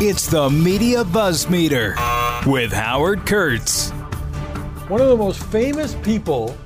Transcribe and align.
It's 0.00 0.28
the 0.28 0.48
Media 0.48 1.02
Buzz 1.02 1.50
Meter 1.50 1.96
with 2.46 2.70
Howard 2.70 3.26
Kurtz. 3.26 3.90
One 4.86 5.00
of 5.00 5.08
the 5.08 5.16
most 5.16 5.42
famous 5.42 5.96
people 6.04 6.56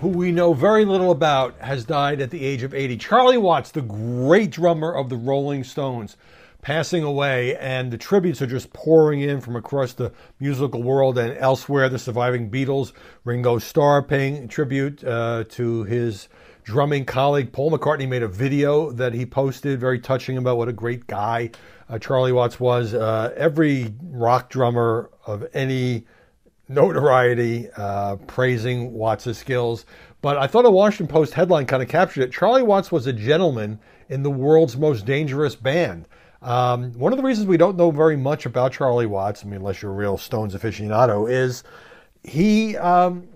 who 0.00 0.08
we 0.08 0.32
know 0.32 0.54
very 0.54 0.86
little 0.86 1.10
about 1.10 1.54
has 1.58 1.84
died 1.84 2.22
at 2.22 2.30
the 2.30 2.42
age 2.42 2.62
of 2.62 2.72
80. 2.72 2.96
Charlie 2.96 3.36
Watts, 3.36 3.72
the 3.72 3.82
great 3.82 4.52
drummer 4.52 4.90
of 4.90 5.10
the 5.10 5.18
Rolling 5.18 5.64
Stones, 5.64 6.16
passing 6.62 7.04
away, 7.04 7.58
and 7.58 7.92
the 7.92 7.98
tributes 7.98 8.40
are 8.40 8.46
just 8.46 8.72
pouring 8.72 9.20
in 9.20 9.42
from 9.42 9.54
across 9.54 9.92
the 9.92 10.10
musical 10.40 10.82
world 10.82 11.18
and 11.18 11.36
elsewhere. 11.36 11.90
The 11.90 11.98
surviving 11.98 12.50
Beatles, 12.50 12.92
Ringo 13.24 13.58
Starr 13.58 14.02
paying 14.02 14.48
tribute 14.48 15.04
uh, 15.04 15.44
to 15.50 15.84
his 15.84 16.28
drumming 16.64 17.04
colleague. 17.04 17.52
Paul 17.52 17.70
McCartney 17.70 18.08
made 18.08 18.22
a 18.22 18.28
video 18.28 18.92
that 18.92 19.12
he 19.12 19.26
posted, 19.26 19.78
very 19.78 20.00
touching 20.00 20.38
about 20.38 20.56
what 20.56 20.68
a 20.68 20.72
great 20.72 21.06
guy 21.06 21.50
uh, 21.88 21.98
Charlie 21.98 22.32
Watts 22.32 22.58
was. 22.58 22.94
Uh, 22.94 23.32
every 23.36 23.94
rock 24.02 24.50
drummer 24.50 25.10
of 25.26 25.46
any 25.54 26.04
notoriety 26.68 27.68
uh, 27.76 28.16
praising 28.26 28.92
Watts' 28.92 29.38
skills. 29.38 29.86
But 30.20 30.36
I 30.38 30.46
thought 30.46 30.64
a 30.64 30.70
Washington 30.70 31.12
Post 31.12 31.34
headline 31.34 31.66
kind 31.66 31.82
of 31.82 31.88
captured 31.88 32.22
it. 32.22 32.32
Charlie 32.32 32.62
Watts 32.62 32.90
was 32.90 33.06
a 33.06 33.12
gentleman 33.12 33.78
in 34.08 34.22
the 34.22 34.30
world's 34.30 34.76
most 34.76 35.06
dangerous 35.06 35.54
band. 35.54 36.08
Um, 36.42 36.92
one 36.92 37.12
of 37.12 37.16
the 37.16 37.22
reasons 37.22 37.46
we 37.46 37.56
don't 37.56 37.76
know 37.76 37.90
very 37.90 38.16
much 38.16 38.46
about 38.46 38.72
Charlie 38.72 39.06
Watts, 39.06 39.42
I 39.44 39.46
mean, 39.46 39.56
unless 39.56 39.82
you're 39.82 39.92
a 39.92 39.94
real 39.94 40.18
Stones 40.18 40.54
aficionado, 40.54 41.30
is 41.30 41.64
he 42.22 42.76
um, 42.76 43.26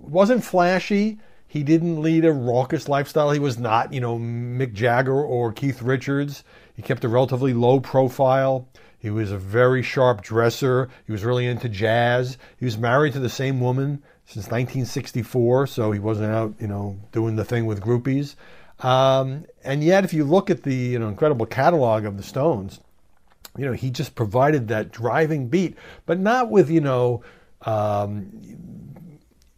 wasn't 0.00 0.44
flashy. 0.44 1.18
He 1.54 1.62
didn't 1.62 2.02
lead 2.02 2.24
a 2.24 2.32
raucous 2.32 2.88
lifestyle. 2.88 3.30
He 3.30 3.38
was 3.38 3.60
not, 3.60 3.92
you 3.92 4.00
know, 4.00 4.18
Mick 4.18 4.72
Jagger 4.72 5.22
or 5.22 5.52
Keith 5.52 5.82
Richards. 5.82 6.42
He 6.74 6.82
kept 6.82 7.04
a 7.04 7.08
relatively 7.08 7.52
low 7.52 7.78
profile. 7.78 8.66
He 8.98 9.08
was 9.08 9.30
a 9.30 9.38
very 9.38 9.80
sharp 9.80 10.20
dresser. 10.22 10.88
He 11.06 11.12
was 11.12 11.22
really 11.22 11.46
into 11.46 11.68
jazz. 11.68 12.38
He 12.58 12.64
was 12.64 12.76
married 12.76 13.12
to 13.12 13.20
the 13.20 13.28
same 13.28 13.60
woman 13.60 14.02
since 14.24 14.46
1964, 14.46 15.68
so 15.68 15.92
he 15.92 16.00
wasn't 16.00 16.32
out, 16.32 16.54
you 16.58 16.66
know, 16.66 16.98
doing 17.12 17.36
the 17.36 17.44
thing 17.44 17.66
with 17.66 17.80
groupies. 17.80 18.34
Um, 18.80 19.44
and 19.62 19.84
yet, 19.84 20.02
if 20.02 20.12
you 20.12 20.24
look 20.24 20.50
at 20.50 20.64
the 20.64 20.74
you 20.74 20.98
know 20.98 21.06
incredible 21.06 21.46
catalog 21.46 22.04
of 22.04 22.16
the 22.16 22.24
Stones, 22.24 22.80
you 23.56 23.64
know 23.64 23.74
he 23.74 23.92
just 23.92 24.16
provided 24.16 24.66
that 24.66 24.90
driving 24.90 25.46
beat, 25.46 25.76
but 26.04 26.18
not 26.18 26.50
with 26.50 26.68
you 26.68 26.80
know 26.80 27.22
um, 27.62 28.32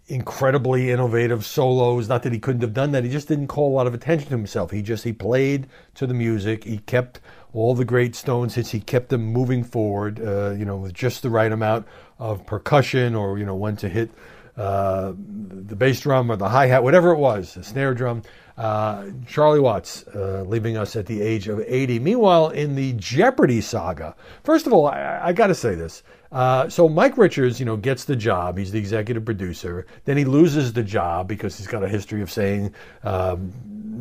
incredibly 0.09 0.91
innovative 0.91 1.45
solos. 1.45 2.09
Not 2.09 2.23
that 2.23 2.33
he 2.33 2.39
couldn't 2.39 2.63
have 2.63 2.75
done 2.75 2.93
that. 2.93 3.05
He 3.05 3.11
just 3.11 3.29
didn't 3.29 3.49
call 3.49 3.73
a 3.73 3.75
lot 3.75 3.87
of 3.87 3.95
attention 3.95 4.29
to 4.29 4.37
himself. 4.37 4.71
He 4.71 4.83
just 4.83 5.05
he 5.05 5.13
played 5.13 5.67
to 5.95 6.07
the 6.07 6.15
music. 6.15 6.65
He 6.65 6.79
kept 6.79 7.21
all 7.53 7.75
the 7.75 7.85
great 7.85 8.15
Stones 8.15 8.55
hits. 8.55 8.71
He 8.71 8.81
kept 8.81 9.09
them 9.09 9.25
moving 9.25 9.65
forward. 9.65 10.21
Uh, 10.21 10.51
you 10.51 10.65
know, 10.65 10.77
with 10.77 10.95
just 10.95 11.23
the 11.23 11.31
right 11.31 11.51
amount 11.51 11.87
of 12.19 12.47
percussion, 12.47 13.15
or 13.15 13.39
you 13.39 13.45
know, 13.45 13.57
when 13.57 13.77
to 13.77 13.89
hit 13.89 14.11
uh, 14.57 15.13
the 15.17 15.77
bass 15.77 16.01
drum 16.01 16.31
or 16.31 16.37
the 16.37 16.49
hi 16.49 16.67
hat, 16.67 16.83
whatever 16.83 17.11
it 17.11 17.19
was, 17.19 17.55
the 17.55 17.65
snare 17.65 17.95
drum. 17.95 18.23
Uh, 18.57 19.09
Charlie 19.27 19.61
Watts 19.61 20.07
uh, 20.15 20.43
leaving 20.47 20.79
us 20.79 20.97
at 20.97 21.05
the 21.05 21.21
age 21.21 21.47
of 21.47 21.61
80. 21.61 21.99
Meanwhile, 21.99 22.51
in 22.51 22.75
the 22.75 22.95
Jeopardy 22.95 23.61
saga, 23.61 24.17
first 24.45 24.67
of 24.67 24.73
all, 24.73 24.87
I, 24.87 25.21
I 25.25 25.33
got 25.35 25.49
to 25.49 25.55
say 25.55 25.75
this. 25.75 26.03
Uh, 26.33 26.69
so 26.69 26.89
Mike 26.89 27.17
Richards, 27.17 27.61
you 27.61 27.67
know, 27.67 27.77
gets 27.77 28.05
the 28.05 28.17
job. 28.17 28.59
He's 28.59 28.73
the 28.73 28.79
executive 28.79 29.25
producer. 29.25 29.87
Then 30.05 30.17
he 30.17 30.25
loses 30.25 30.73
the 30.73 30.83
job 30.83 31.29
because 31.29 31.57
he's 31.57 31.67
got 31.67 31.85
a 31.85 31.89
history 31.89 32.23
of 32.23 32.31
saying 32.31 32.75
um, 33.05 33.53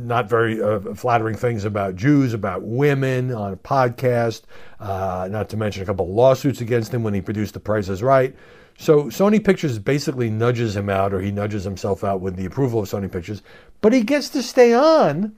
not 0.07 0.29
very 0.29 0.61
uh, 0.61 0.79
flattering 0.95 1.35
things 1.35 1.65
about 1.65 1.95
Jews, 1.95 2.33
about 2.33 2.63
women 2.63 3.31
on 3.31 3.53
a 3.53 3.57
podcast. 3.57 4.43
Uh, 4.79 5.27
not 5.31 5.49
to 5.49 5.57
mention 5.57 5.83
a 5.83 5.85
couple 5.85 6.05
of 6.05 6.11
lawsuits 6.11 6.61
against 6.61 6.93
him 6.93 7.03
when 7.03 7.13
he 7.13 7.21
produced 7.21 7.53
The 7.53 7.59
Price 7.59 7.89
Is 7.89 8.03
Right. 8.03 8.35
So 8.77 9.05
Sony 9.05 9.43
Pictures 9.43 9.79
basically 9.79 10.29
nudges 10.29 10.75
him 10.75 10.89
out, 10.89 11.13
or 11.13 11.21
he 11.21 11.31
nudges 11.31 11.63
himself 11.63 12.03
out 12.03 12.21
with 12.21 12.35
the 12.35 12.45
approval 12.45 12.81
of 12.81 12.89
Sony 12.89 13.09
Pictures. 13.09 13.41
But 13.81 13.93
he 13.93 14.02
gets 14.02 14.30
to 14.30 14.43
stay 14.43 14.73
on 14.73 15.35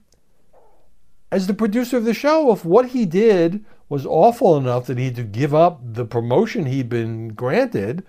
as 1.32 1.48
the 1.48 1.54
producer 1.54 1.98
of 1.98 2.06
the 2.06 2.14
show 2.14 2.52
if 2.52 2.66
what 2.66 2.88
he 2.88 3.06
did 3.06 3.64
was 3.90 4.06
awful 4.06 4.58
enough 4.58 4.86
that 4.88 4.98
he 4.98 5.06
had 5.06 5.16
to 5.16 5.24
give 5.24 5.54
up 5.54 5.80
the 5.82 6.06
promotion 6.06 6.66
he'd 6.66 6.90
been 6.90 7.30
granted. 7.30 8.04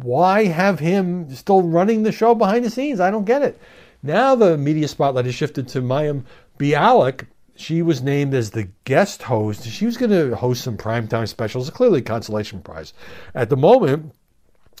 Why 0.00 0.44
have 0.44 0.78
him 0.78 1.28
still 1.34 1.62
running 1.62 2.02
the 2.02 2.12
show 2.12 2.34
behind 2.34 2.64
the 2.64 2.70
scenes? 2.70 3.00
I 3.00 3.10
don't 3.10 3.24
get 3.24 3.42
it. 3.42 3.60
Now 4.02 4.34
the 4.34 4.56
media 4.56 4.88
spotlight 4.88 5.24
has 5.24 5.34
shifted 5.34 5.68
to 5.68 5.82
Mayim 5.82 6.24
Bialik. 6.58 7.26
She 7.56 7.82
was 7.82 8.02
named 8.02 8.34
as 8.34 8.50
the 8.50 8.68
guest 8.84 9.22
host. 9.22 9.66
She 9.66 9.86
was 9.86 9.96
going 9.96 10.10
to 10.10 10.36
host 10.36 10.62
some 10.62 10.76
primetime 10.76 11.26
specials, 11.26 11.70
clearly 11.70 12.02
consolation 12.02 12.60
prize. 12.60 12.92
At 13.34 13.48
the 13.48 13.56
moment, 13.56 14.12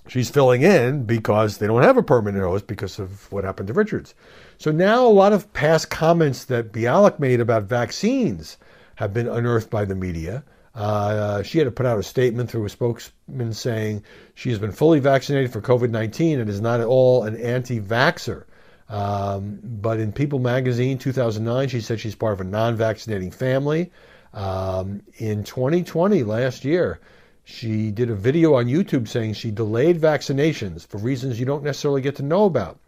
she's 0.06 0.30
filling 0.30 0.62
in 0.62 1.04
because 1.04 1.58
they 1.58 1.66
don't 1.66 1.82
have 1.82 1.96
a 1.96 2.02
permanent 2.02 2.44
host 2.44 2.66
because 2.66 2.98
of 2.98 3.30
what 3.32 3.44
happened 3.44 3.68
to 3.68 3.74
Richards. 3.74 4.14
So 4.58 4.70
now 4.70 5.06
a 5.06 5.08
lot 5.08 5.32
of 5.32 5.52
past 5.54 5.90
comments 5.90 6.44
that 6.44 6.72
Bialik 6.72 7.18
made 7.18 7.40
about 7.40 7.64
vaccines 7.64 8.58
have 8.96 9.14
been 9.14 9.28
unearthed 9.28 9.70
by 9.70 9.84
the 9.84 9.94
media. 9.94 10.44
Uh, 10.74 11.42
she 11.42 11.56
had 11.58 11.64
to 11.64 11.70
put 11.70 11.86
out 11.86 11.98
a 11.98 12.02
statement 12.02 12.50
through 12.50 12.66
a 12.66 12.68
spokesman 12.68 13.52
saying 13.52 14.02
she 14.34 14.50
has 14.50 14.58
been 14.58 14.72
fully 14.72 15.00
vaccinated 15.00 15.50
for 15.50 15.62
COVID 15.62 15.90
19 15.90 16.38
and 16.38 16.50
is 16.50 16.60
not 16.60 16.80
at 16.80 16.86
all 16.86 17.24
an 17.24 17.36
anti 17.36 17.80
vaxxer. 17.80 18.44
Um, 18.88 19.58
but 19.62 19.98
in 19.98 20.12
People 20.12 20.38
magazine 20.38 20.98
2009, 20.98 21.68
she 21.68 21.80
said 21.80 21.98
she's 21.98 22.14
part 22.14 22.34
of 22.34 22.40
a 22.40 22.44
non 22.44 22.76
vaccinating 22.76 23.30
family. 23.30 23.90
Um, 24.34 25.02
in 25.16 25.44
2020, 25.44 26.22
last 26.24 26.64
year, 26.64 27.00
she 27.44 27.90
did 27.90 28.10
a 28.10 28.14
video 28.14 28.54
on 28.54 28.66
YouTube 28.66 29.08
saying 29.08 29.32
she 29.32 29.50
delayed 29.50 30.00
vaccinations 30.00 30.86
for 30.86 30.98
reasons 30.98 31.40
you 31.40 31.46
don't 31.46 31.64
necessarily 31.64 32.02
get 32.02 32.16
to 32.16 32.22
know 32.22 32.44
about. 32.44 32.78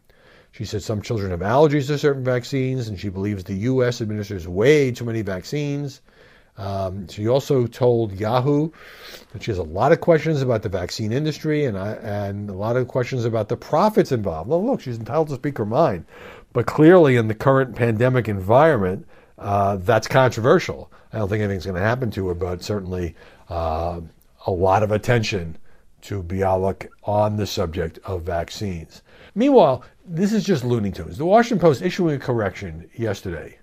She 0.52 0.64
said 0.64 0.82
some 0.82 1.02
children 1.02 1.30
have 1.30 1.40
allergies 1.40 1.86
to 1.88 1.98
certain 1.98 2.24
vaccines, 2.24 2.88
and 2.88 2.98
she 2.98 3.08
believes 3.08 3.44
the 3.44 3.54
U.S. 3.54 4.00
administers 4.00 4.48
way 4.48 4.90
too 4.90 5.04
many 5.04 5.22
vaccines. 5.22 6.00
Um, 6.58 7.06
she 7.06 7.28
also 7.28 7.66
told 7.66 8.18
Yahoo 8.18 8.70
that 9.32 9.44
she 9.44 9.52
has 9.52 9.58
a 9.58 9.62
lot 9.62 9.92
of 9.92 10.00
questions 10.00 10.42
about 10.42 10.62
the 10.62 10.68
vaccine 10.68 11.12
industry 11.12 11.64
and, 11.64 11.76
and 11.76 12.50
a 12.50 12.54
lot 12.54 12.76
of 12.76 12.88
questions 12.88 13.24
about 13.24 13.48
the 13.48 13.56
profits 13.56 14.10
involved. 14.10 14.50
Well, 14.50 14.64
look, 14.64 14.80
she's 14.80 14.98
entitled 14.98 15.28
to 15.28 15.36
speak 15.36 15.58
her 15.58 15.64
mind, 15.64 16.04
but 16.52 16.66
clearly 16.66 17.16
in 17.16 17.28
the 17.28 17.34
current 17.34 17.76
pandemic 17.76 18.28
environment, 18.28 19.06
uh, 19.38 19.76
that's 19.76 20.08
controversial. 20.08 20.90
I 21.12 21.18
don't 21.18 21.28
think 21.28 21.42
anything's 21.42 21.64
going 21.64 21.76
to 21.76 21.80
happen 21.80 22.10
to 22.12 22.26
her, 22.26 22.34
but 22.34 22.64
certainly 22.64 23.14
uh, 23.48 24.00
a 24.46 24.50
lot 24.50 24.82
of 24.82 24.90
attention 24.90 25.56
to 26.02 26.22
Bialik 26.22 26.88
on 27.04 27.36
the 27.36 27.46
subject 27.46 28.00
of 28.04 28.22
vaccines. 28.22 29.02
Meanwhile, 29.34 29.84
this 30.08 30.32
is 30.32 30.42
just 30.42 30.64
Looney 30.64 30.90
Tunes. 30.90 31.18
The 31.18 31.26
Washington 31.26 31.60
Post 31.60 31.82
issuing 31.82 32.16
a 32.16 32.18
correction 32.18 32.88
yesterday 32.96 33.58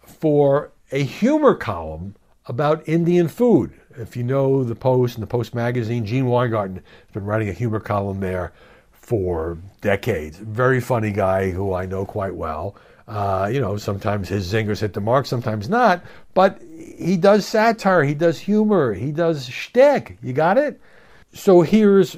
for 0.00 0.70
a 0.92 1.02
humor 1.02 1.54
column 1.54 2.14
about 2.46 2.88
Indian 2.88 3.26
food. 3.26 3.72
If 3.98 4.16
you 4.16 4.22
know 4.22 4.62
the 4.62 4.76
Post 4.76 5.16
and 5.16 5.22
the 5.22 5.26
Post 5.26 5.54
magazine, 5.54 6.06
Gene 6.06 6.26
Weingarten 6.26 6.76
has 6.76 7.12
been 7.12 7.24
writing 7.24 7.48
a 7.48 7.52
humor 7.52 7.80
column 7.80 8.20
there 8.20 8.52
for 8.92 9.58
decades. 9.80 10.38
Very 10.38 10.80
funny 10.80 11.10
guy 11.10 11.50
who 11.50 11.74
I 11.74 11.86
know 11.86 12.04
quite 12.04 12.34
well. 12.34 12.76
Uh, 13.08 13.48
you 13.52 13.60
know, 13.60 13.76
sometimes 13.76 14.28
his 14.28 14.52
zingers 14.52 14.80
hit 14.80 14.92
the 14.92 15.00
mark, 15.00 15.26
sometimes 15.26 15.68
not. 15.68 16.04
But 16.34 16.60
he 16.96 17.16
does 17.16 17.44
satire, 17.46 18.04
he 18.04 18.14
does 18.14 18.38
humor, 18.38 18.94
he 18.94 19.10
does 19.10 19.48
shtick. 19.48 20.18
You 20.22 20.32
got 20.32 20.58
it? 20.58 20.80
So 21.32 21.62
here's 21.62 22.16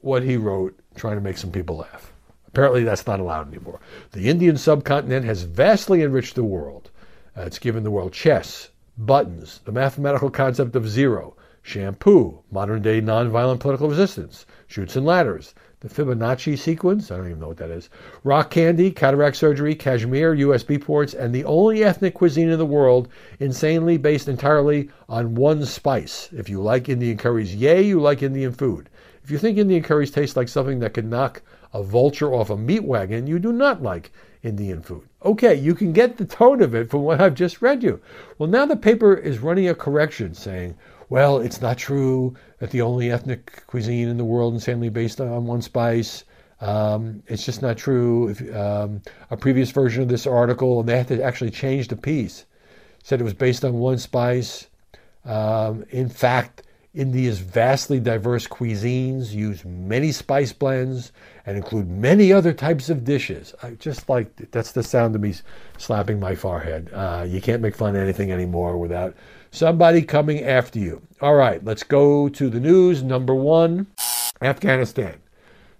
what 0.00 0.22
he 0.22 0.36
wrote, 0.36 0.78
trying 0.96 1.16
to 1.16 1.20
make 1.20 1.36
some 1.36 1.52
people 1.52 1.76
laugh. 1.76 2.12
Apparently, 2.58 2.82
that's 2.82 3.06
not 3.06 3.20
allowed 3.20 3.46
anymore. 3.46 3.78
The 4.10 4.28
Indian 4.28 4.56
subcontinent 4.56 5.24
has 5.24 5.44
vastly 5.44 6.02
enriched 6.02 6.34
the 6.34 6.42
world. 6.42 6.90
Uh, 7.36 7.42
it's 7.42 7.60
given 7.60 7.84
the 7.84 7.90
world 7.92 8.12
chess, 8.12 8.70
buttons, 8.98 9.60
the 9.64 9.70
mathematical 9.70 10.28
concept 10.28 10.74
of 10.74 10.88
zero, 10.88 11.36
shampoo, 11.62 12.40
modern 12.50 12.82
day 12.82 13.00
nonviolent 13.00 13.60
political 13.60 13.88
resistance, 13.88 14.44
Chutes 14.66 14.96
and 14.96 15.06
Ladders, 15.06 15.54
the 15.78 15.88
Fibonacci 15.88 16.58
sequence, 16.58 17.12
I 17.12 17.18
don't 17.18 17.28
even 17.28 17.38
know 17.38 17.46
what 17.46 17.58
that 17.58 17.70
is, 17.70 17.90
rock 18.24 18.50
candy, 18.50 18.90
cataract 18.90 19.36
surgery, 19.36 19.76
cashmere, 19.76 20.34
USB 20.34 20.82
ports, 20.82 21.14
and 21.14 21.32
the 21.32 21.44
only 21.44 21.84
ethnic 21.84 22.14
cuisine 22.14 22.48
in 22.48 22.58
the 22.58 22.66
world 22.66 23.06
insanely 23.38 23.98
based 23.98 24.26
entirely 24.26 24.90
on 25.08 25.36
one 25.36 25.64
spice. 25.64 26.28
If 26.36 26.48
you 26.48 26.60
like 26.60 26.88
Indian 26.88 27.18
curries, 27.18 27.54
yay, 27.54 27.82
you 27.82 28.00
like 28.00 28.20
Indian 28.20 28.50
food. 28.50 28.90
If 29.22 29.30
you 29.30 29.38
think 29.38 29.58
Indian 29.58 29.84
curries 29.84 30.10
taste 30.10 30.36
like 30.36 30.48
something 30.48 30.80
that 30.80 30.94
could 30.94 31.08
knock 31.08 31.40
a 31.72 31.82
vulture 31.82 32.32
off 32.32 32.50
a 32.50 32.56
meat 32.56 32.84
wagon, 32.84 33.26
you 33.26 33.38
do 33.38 33.52
not 33.52 33.82
like 33.82 34.12
Indian 34.42 34.82
food. 34.82 35.08
Okay, 35.24 35.54
you 35.54 35.74
can 35.74 35.92
get 35.92 36.16
the 36.16 36.24
tone 36.24 36.62
of 36.62 36.74
it 36.74 36.90
from 36.90 37.02
what 37.02 37.20
I've 37.20 37.34
just 37.34 37.60
read 37.60 37.82
you. 37.82 38.00
Well, 38.38 38.48
now 38.48 38.66
the 38.66 38.76
paper 38.76 39.14
is 39.14 39.40
running 39.40 39.68
a 39.68 39.74
correction 39.74 40.34
saying, 40.34 40.76
well, 41.08 41.38
it's 41.38 41.60
not 41.60 41.78
true 41.78 42.34
that 42.58 42.70
the 42.70 42.82
only 42.82 43.10
ethnic 43.10 43.66
cuisine 43.66 44.08
in 44.08 44.16
the 44.16 44.24
world 44.24 44.54
is 44.54 44.62
insanely 44.62 44.90
based 44.90 45.20
on 45.20 45.46
one 45.46 45.62
spice. 45.62 46.24
Um, 46.60 47.22
it's 47.26 47.44
just 47.44 47.62
not 47.62 47.76
true. 47.76 48.28
If, 48.28 48.54
um, 48.54 49.02
a 49.30 49.36
previous 49.36 49.70
version 49.70 50.02
of 50.02 50.08
this 50.08 50.26
article, 50.26 50.80
and 50.80 50.88
they 50.88 50.96
had 50.96 51.08
to 51.08 51.22
actually 51.22 51.50
change 51.50 51.88
the 51.88 51.96
piece, 51.96 52.44
said 53.02 53.20
it 53.20 53.24
was 53.24 53.34
based 53.34 53.64
on 53.64 53.74
one 53.74 53.98
spice. 53.98 54.66
Um, 55.24 55.84
in 55.90 56.08
fact, 56.08 56.62
India's 56.98 57.38
vastly 57.38 58.00
diverse 58.00 58.48
cuisines 58.48 59.30
use 59.30 59.64
many 59.64 60.10
spice 60.10 60.52
blends 60.52 61.12
and 61.46 61.56
include 61.56 61.88
many 61.88 62.32
other 62.32 62.52
types 62.52 62.90
of 62.90 63.04
dishes. 63.04 63.54
I 63.62 63.70
just 63.70 64.08
like 64.08 64.50
that's 64.50 64.72
the 64.72 64.82
sound 64.82 65.14
of 65.14 65.20
me 65.20 65.34
slapping 65.76 66.18
my 66.18 66.34
forehead. 66.34 66.90
Uh, 66.92 67.24
you 67.26 67.40
can't 67.40 67.62
make 67.62 67.76
fun 67.76 67.94
of 67.94 68.02
anything 68.02 68.32
anymore 68.32 68.76
without 68.76 69.14
somebody 69.52 70.02
coming 70.02 70.42
after 70.42 70.80
you. 70.80 71.00
All 71.20 71.36
right, 71.36 71.64
let's 71.64 71.84
go 71.84 72.28
to 72.30 72.50
the 72.50 72.58
news. 72.58 73.04
Number 73.04 73.34
one 73.34 73.86
Afghanistan. 74.42 75.20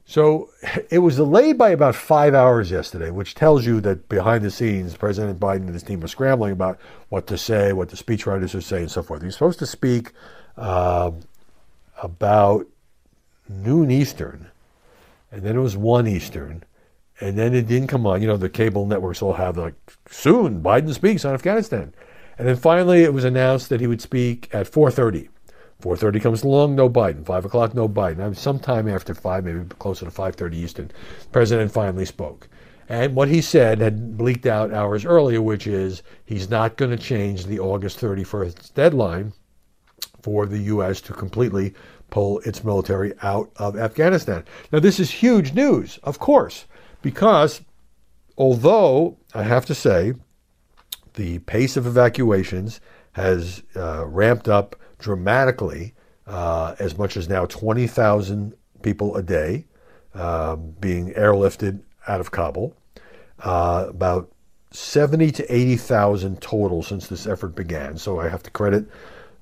So 0.04 0.50
it 0.90 1.00
was 1.00 1.16
delayed 1.16 1.58
by 1.58 1.70
about 1.70 1.96
five 1.96 2.32
hours 2.32 2.70
yesterday, 2.70 3.10
which 3.10 3.34
tells 3.34 3.66
you 3.66 3.80
that 3.80 4.08
behind 4.08 4.44
the 4.44 4.52
scenes, 4.52 4.96
President 4.96 5.40
Biden 5.40 5.66
and 5.66 5.74
his 5.74 5.82
team 5.82 6.04
are 6.04 6.08
scrambling 6.08 6.52
about 6.52 6.78
what 7.08 7.26
to 7.26 7.36
say, 7.36 7.72
what 7.72 7.88
the 7.88 7.96
speechwriters 7.96 8.54
are 8.54 8.60
saying, 8.60 8.84
and 8.84 8.92
so 8.92 9.02
forth. 9.02 9.22
He's 9.22 9.34
supposed 9.34 9.58
to 9.58 9.66
speak 9.66 10.12
uh, 10.58 11.12
about 12.02 12.66
noon 13.48 13.90
Eastern, 13.90 14.50
and 15.30 15.42
then 15.42 15.56
it 15.56 15.60
was 15.60 15.76
one 15.76 16.06
Eastern, 16.06 16.64
and 17.20 17.38
then 17.38 17.54
it 17.54 17.66
didn't 17.66 17.88
come 17.88 18.06
on. 18.06 18.20
You 18.20 18.28
know, 18.28 18.36
the 18.36 18.48
cable 18.48 18.86
networks 18.86 19.22
all 19.22 19.34
have 19.34 19.56
like 19.56 19.74
soon 20.10 20.62
Biden 20.62 20.92
speaks 20.92 21.24
on 21.24 21.34
Afghanistan, 21.34 21.94
and 22.38 22.48
then 22.48 22.56
finally 22.56 23.02
it 23.02 23.14
was 23.14 23.24
announced 23.24 23.68
that 23.68 23.80
he 23.80 23.86
would 23.86 24.02
speak 24.02 24.48
at 24.52 24.70
4:30. 24.70 25.28
4.30 25.80 26.20
comes 26.20 26.42
along, 26.42 26.74
no 26.74 26.90
Biden. 26.90 27.24
5 27.24 27.44
o'clock, 27.44 27.72
no 27.72 27.88
Biden. 27.88 28.36
Sometime 28.36 28.88
after 28.88 29.14
5, 29.14 29.44
maybe 29.44 29.60
closer 29.78 30.06
to 30.06 30.10
5.30 30.10 30.54
Eastern, 30.54 30.88
the 30.88 31.28
President 31.30 31.70
finally 31.70 32.04
spoke. 32.04 32.48
And 32.88 33.14
what 33.14 33.28
he 33.28 33.40
said 33.40 33.80
had 33.80 34.20
leaked 34.20 34.46
out 34.46 34.72
hours 34.72 35.04
earlier, 35.04 35.40
which 35.40 35.68
is 35.68 36.02
he's 36.24 36.50
not 36.50 36.76
going 36.76 36.90
to 36.90 36.96
change 36.96 37.46
the 37.46 37.60
August 37.60 38.00
31st 38.00 38.74
deadline 38.74 39.32
for 40.28 40.44
the 40.44 40.58
U.S. 40.74 41.00
to 41.00 41.14
completely 41.14 41.72
pull 42.10 42.40
its 42.40 42.62
military 42.62 43.14
out 43.22 43.50
of 43.56 43.78
Afghanistan. 43.78 44.44
Now, 44.70 44.78
this 44.78 45.00
is 45.00 45.10
huge 45.10 45.54
news, 45.54 45.98
of 46.02 46.18
course, 46.18 46.66
because 47.00 47.62
although 48.36 49.16
I 49.34 49.44
have 49.44 49.64
to 49.66 49.74
say 49.74 50.12
the 51.14 51.38
pace 51.38 51.78
of 51.78 51.86
evacuations 51.86 52.78
has 53.12 53.62
uh, 53.74 54.04
ramped 54.04 54.48
up 54.48 54.76
dramatically, 54.98 55.94
uh, 56.26 56.74
as 56.78 56.98
much 56.98 57.16
as 57.16 57.26
now 57.26 57.46
20,000 57.46 58.54
people 58.82 59.16
a 59.16 59.22
day 59.22 59.64
uh, 60.14 60.56
being 60.56 61.14
airlifted 61.14 61.80
out 62.06 62.20
of 62.20 62.30
Kabul. 62.32 62.76
Uh, 63.38 63.86
about 63.88 64.30
70 64.72 65.30
to 65.30 65.54
80,000 65.54 66.42
total 66.42 66.82
since 66.82 67.06
this 67.06 67.26
effort 67.26 67.56
began. 67.56 67.96
So 67.96 68.20
I 68.20 68.28
have 68.28 68.42
to 68.42 68.50
credit 68.50 68.84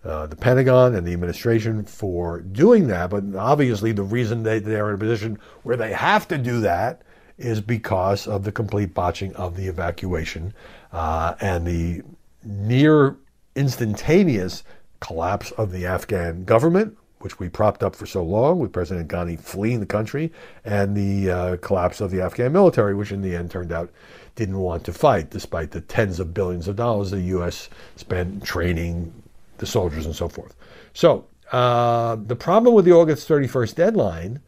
uh, 0.06 0.26
the 0.26 0.36
Pentagon 0.36 0.94
and 0.94 1.06
the 1.06 1.12
administration 1.12 1.84
for 1.84 2.40
doing 2.40 2.86
that. 2.86 3.10
But 3.10 3.34
obviously, 3.36 3.92
the 3.92 4.02
reason 4.02 4.44
they, 4.44 4.60
they're 4.60 4.88
in 4.88 4.94
a 4.94 4.98
position 4.98 5.38
where 5.64 5.76
they 5.76 5.92
have 5.92 6.28
to 6.28 6.38
do 6.38 6.60
that 6.60 7.02
is 7.38 7.60
because 7.60 8.26
of 8.26 8.44
the 8.44 8.52
complete 8.52 8.94
botching 8.94 9.34
of 9.34 9.56
the 9.56 9.66
evacuation 9.66 10.54
uh, 10.92 11.34
and 11.40 11.66
the 11.66 12.02
near 12.44 13.16
instantaneous 13.56 14.62
collapse 15.00 15.50
of 15.52 15.72
the 15.72 15.86
Afghan 15.86 16.44
government, 16.44 16.96
which 17.18 17.38
we 17.38 17.48
propped 17.48 17.82
up 17.82 17.96
for 17.96 18.06
so 18.06 18.22
long, 18.22 18.58
with 18.58 18.72
President 18.72 19.08
Ghani 19.08 19.38
fleeing 19.38 19.80
the 19.80 19.86
country, 19.86 20.32
and 20.64 20.96
the 20.96 21.30
uh, 21.30 21.56
collapse 21.56 22.00
of 22.00 22.10
the 22.10 22.20
Afghan 22.20 22.52
military, 22.52 22.94
which 22.94 23.12
in 23.12 23.22
the 23.22 23.34
end 23.34 23.50
turned 23.50 23.72
out 23.72 23.90
didn't 24.36 24.58
want 24.58 24.84
to 24.84 24.92
fight, 24.92 25.30
despite 25.30 25.72
the 25.72 25.80
tens 25.80 26.20
of 26.20 26.32
billions 26.32 26.68
of 26.68 26.76
dollars 26.76 27.10
the 27.10 27.20
U.S. 27.22 27.68
spent 27.96 28.44
training 28.44 29.12
the 29.58 29.66
soldiers 29.66 30.06
and 30.06 30.14
so 30.14 30.28
forth. 30.28 30.54
So 30.92 31.26
uh, 31.52 32.16
the 32.16 32.36
problem 32.36 32.74
with 32.74 32.84
the 32.84 32.92
August 32.92 33.28
31st 33.28 33.74
deadline 33.74 34.40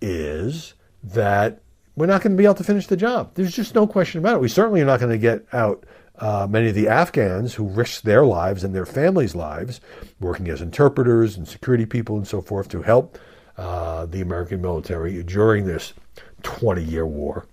is 0.00 0.74
that 1.02 1.62
we're 1.96 2.06
not 2.06 2.22
going 2.22 2.32
to 2.32 2.38
be 2.38 2.44
able 2.44 2.54
to 2.54 2.64
finish 2.64 2.86
the 2.86 2.96
job. 2.96 3.32
There's 3.34 3.54
just 3.54 3.74
no 3.74 3.86
question 3.86 4.20
about 4.20 4.36
it. 4.36 4.40
We 4.40 4.48
certainly 4.48 4.80
are 4.80 4.86
not 4.86 5.00
going 5.00 5.12
to 5.12 5.18
get 5.18 5.46
out 5.52 5.84
uh, 6.18 6.46
many 6.48 6.68
of 6.68 6.74
the 6.74 6.88
Afghans 6.88 7.54
who 7.54 7.64
risked 7.66 8.04
their 8.04 8.24
lives 8.24 8.64
and 8.64 8.74
their 8.74 8.86
families' 8.86 9.34
lives 9.34 9.80
working 10.20 10.48
as 10.48 10.60
interpreters 10.60 11.36
and 11.36 11.46
security 11.48 11.86
people 11.86 12.16
and 12.16 12.26
so 12.26 12.40
forth 12.40 12.68
to 12.68 12.82
help 12.82 13.18
uh, 13.56 14.06
the 14.06 14.20
American 14.20 14.62
military 14.62 15.22
during 15.22 15.66
this 15.66 15.92
20 16.42 16.82
year 16.82 17.06
war. 17.06 17.46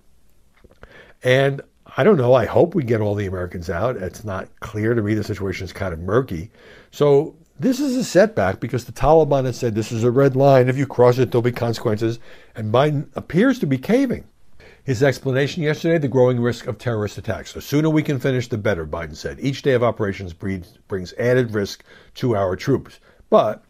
And 1.22 1.60
I 1.96 2.04
don't 2.04 2.16
know, 2.16 2.34
I 2.34 2.46
hope 2.46 2.74
we 2.74 2.84
get 2.84 3.00
all 3.00 3.14
the 3.14 3.26
Americans 3.26 3.68
out. 3.68 3.96
It's 3.96 4.24
not 4.24 4.48
clear 4.60 4.94
to 4.94 5.02
me. 5.02 5.14
The 5.14 5.24
situation 5.24 5.64
is 5.64 5.72
kind 5.72 5.92
of 5.92 5.98
murky. 5.98 6.50
So 6.90 7.36
this 7.58 7.78
is 7.78 7.96
a 7.96 8.04
setback 8.04 8.60
because 8.60 8.84
the 8.84 8.92
Taliban 8.92 9.44
has 9.44 9.58
said 9.58 9.74
this 9.74 9.92
is 9.92 10.04
a 10.04 10.10
red 10.10 10.34
line. 10.34 10.68
If 10.68 10.78
you 10.78 10.86
cross 10.86 11.18
it, 11.18 11.30
there'll 11.30 11.42
be 11.42 11.52
consequences. 11.52 12.18
And 12.54 12.72
Biden 12.72 13.08
appears 13.14 13.58
to 13.60 13.66
be 13.66 13.78
caving. 13.78 14.24
His 14.82 15.02
explanation 15.02 15.62
yesterday 15.62 15.98
the 15.98 16.08
growing 16.08 16.40
risk 16.40 16.66
of 16.66 16.78
terrorist 16.78 17.18
attacks. 17.18 17.52
The 17.52 17.60
sooner 17.60 17.90
we 17.90 18.02
can 18.02 18.18
finish, 18.18 18.48
the 18.48 18.58
better, 18.58 18.86
Biden 18.86 19.14
said. 19.14 19.38
Each 19.40 19.62
day 19.62 19.74
of 19.74 19.82
operations 19.82 20.32
brings 20.32 21.12
added 21.18 21.54
risk 21.54 21.84
to 22.14 22.34
our 22.34 22.56
troops. 22.56 22.98
But 23.28 23.62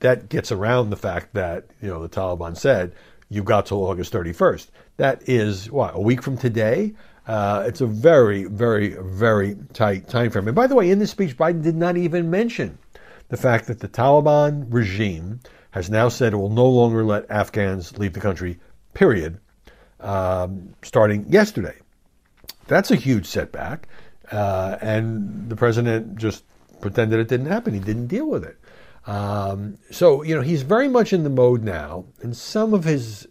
that 0.00 0.28
gets 0.28 0.52
around 0.52 0.90
the 0.90 0.96
fact 0.96 1.32
that, 1.34 1.66
you 1.80 1.88
know, 1.88 2.02
the 2.02 2.08
Taliban 2.08 2.56
said 2.56 2.92
you've 3.30 3.46
got 3.46 3.66
till 3.66 3.82
August 3.82 4.12
31st. 4.12 4.68
That 4.98 5.26
is, 5.28 5.70
what, 5.70 5.94
a 5.94 6.00
week 6.00 6.22
from 6.22 6.36
today? 6.36 6.92
Uh, 7.26 7.64
it's 7.66 7.80
a 7.80 7.86
very, 7.86 8.44
very, 8.44 8.96
very 9.00 9.56
tight 9.72 10.08
time 10.08 10.30
frame. 10.30 10.48
And 10.48 10.54
by 10.54 10.66
the 10.66 10.74
way, 10.74 10.90
in 10.90 10.98
this 10.98 11.10
speech, 11.10 11.36
Biden 11.36 11.62
did 11.62 11.76
not 11.76 11.96
even 11.96 12.30
mention 12.30 12.78
the 13.28 13.36
fact 13.36 13.66
that 13.66 13.80
the 13.80 13.88
Taliban 13.88 14.66
regime 14.68 15.40
has 15.70 15.88
now 15.88 16.08
said 16.08 16.32
it 16.32 16.36
will 16.36 16.50
no 16.50 16.68
longer 16.68 17.04
let 17.04 17.30
Afghans 17.30 17.96
leave 17.98 18.12
the 18.12 18.20
country, 18.20 18.58
period, 18.94 19.38
um, 20.00 20.74
starting 20.82 21.26
yesterday. 21.28 21.76
That's 22.66 22.90
a 22.90 22.96
huge 22.96 23.26
setback. 23.26 23.88
Uh, 24.32 24.78
and 24.80 25.48
the 25.48 25.56
president 25.56 26.16
just 26.16 26.44
pretended 26.80 27.20
it 27.20 27.28
didn't 27.28 27.46
happen. 27.46 27.74
He 27.74 27.80
didn't 27.80 28.06
deal 28.06 28.26
with 28.26 28.44
it. 28.44 28.58
Um, 29.06 29.78
so, 29.90 30.22
you 30.22 30.34
know, 30.34 30.42
he's 30.42 30.62
very 30.62 30.88
much 30.88 31.12
in 31.12 31.24
the 31.24 31.30
mode 31.30 31.62
now. 31.62 32.04
And 32.22 32.36
some 32.36 32.74
of 32.74 32.84
his 32.84 33.26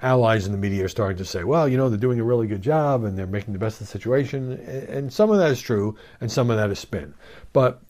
allies 0.00 0.46
in 0.46 0.52
the 0.52 0.58
media 0.58 0.84
are 0.84 0.88
starting 0.88 1.18
to 1.18 1.24
say, 1.24 1.44
well, 1.44 1.68
you 1.68 1.76
know, 1.76 1.88
they're 1.88 1.98
doing 1.98 2.20
a 2.20 2.24
really 2.24 2.46
good 2.46 2.62
job 2.62 3.04
and 3.04 3.18
they're 3.18 3.26
making 3.26 3.52
the 3.52 3.58
best 3.58 3.80
of 3.80 3.86
the 3.86 3.92
situation. 3.92 4.52
And 4.52 5.12
some 5.12 5.30
of 5.30 5.38
that 5.38 5.50
is 5.50 5.60
true 5.60 5.96
and 6.20 6.30
some 6.30 6.50
of 6.50 6.56
that 6.56 6.70
is 6.70 6.78
spin. 6.78 7.14
But 7.52 7.82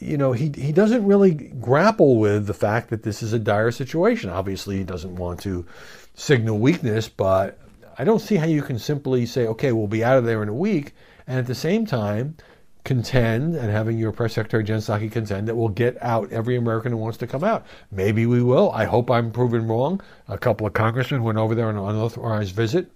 you 0.00 0.16
know, 0.16 0.32
he, 0.32 0.50
he 0.56 0.72
doesn't 0.72 1.06
really 1.06 1.34
grapple 1.34 2.16
with 2.16 2.46
the 2.46 2.54
fact 2.54 2.88
that 2.90 3.02
this 3.02 3.22
is 3.22 3.32
a 3.32 3.38
dire 3.38 3.70
situation. 3.70 4.30
Obviously, 4.30 4.78
he 4.78 4.84
doesn't 4.84 5.16
want 5.16 5.40
to 5.40 5.66
signal 6.14 6.58
weakness, 6.58 7.08
but 7.08 7.58
I 7.98 8.04
don't 8.04 8.20
see 8.20 8.36
how 8.36 8.46
you 8.46 8.62
can 8.62 8.78
simply 8.78 9.26
say, 9.26 9.46
okay, 9.46 9.72
we'll 9.72 9.86
be 9.86 10.02
out 10.02 10.16
of 10.16 10.24
there 10.24 10.42
in 10.42 10.48
a 10.48 10.54
week, 10.54 10.94
and 11.26 11.38
at 11.38 11.46
the 11.46 11.54
same 11.54 11.84
time 11.84 12.36
contend 12.84 13.54
and 13.56 13.70
having 13.70 13.98
your 13.98 14.12
press 14.12 14.34
secretary 14.34 14.64
Jen 14.64 14.78
Psaki 14.78 15.10
contend 15.10 15.48
that 15.48 15.54
we'll 15.54 15.68
get 15.68 15.96
out 16.02 16.32
every 16.32 16.56
American 16.56 16.92
who 16.92 16.98
wants 16.98 17.18
to 17.18 17.26
come 17.26 17.44
out. 17.44 17.66
Maybe 17.90 18.26
we 18.26 18.42
will. 18.42 18.70
I 18.72 18.84
hope 18.84 19.10
I'm 19.10 19.30
proven 19.30 19.66
wrong. 19.66 20.00
A 20.28 20.38
couple 20.38 20.66
of 20.66 20.72
congressmen 20.72 21.22
went 21.22 21.38
over 21.38 21.54
there 21.54 21.68
on 21.68 21.76
an 21.76 21.84
unauthorized 21.84 22.54
visit, 22.54 22.90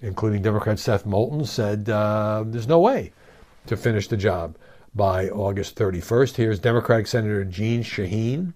including 0.00 0.42
Democrat 0.42 0.78
Seth 0.78 1.06
Moulton, 1.06 1.44
said 1.44 1.88
uh, 1.88 2.44
there's 2.46 2.68
no 2.68 2.78
way 2.78 3.12
to 3.66 3.76
finish 3.76 4.08
the 4.08 4.16
job 4.16 4.56
by 4.94 5.28
August 5.28 5.76
31st. 5.76 6.36
Here's 6.36 6.58
Democratic 6.58 7.06
Senator 7.06 7.44
Jeanne 7.44 7.82
Shaheen 7.82 8.52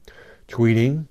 tweeting 0.49 1.07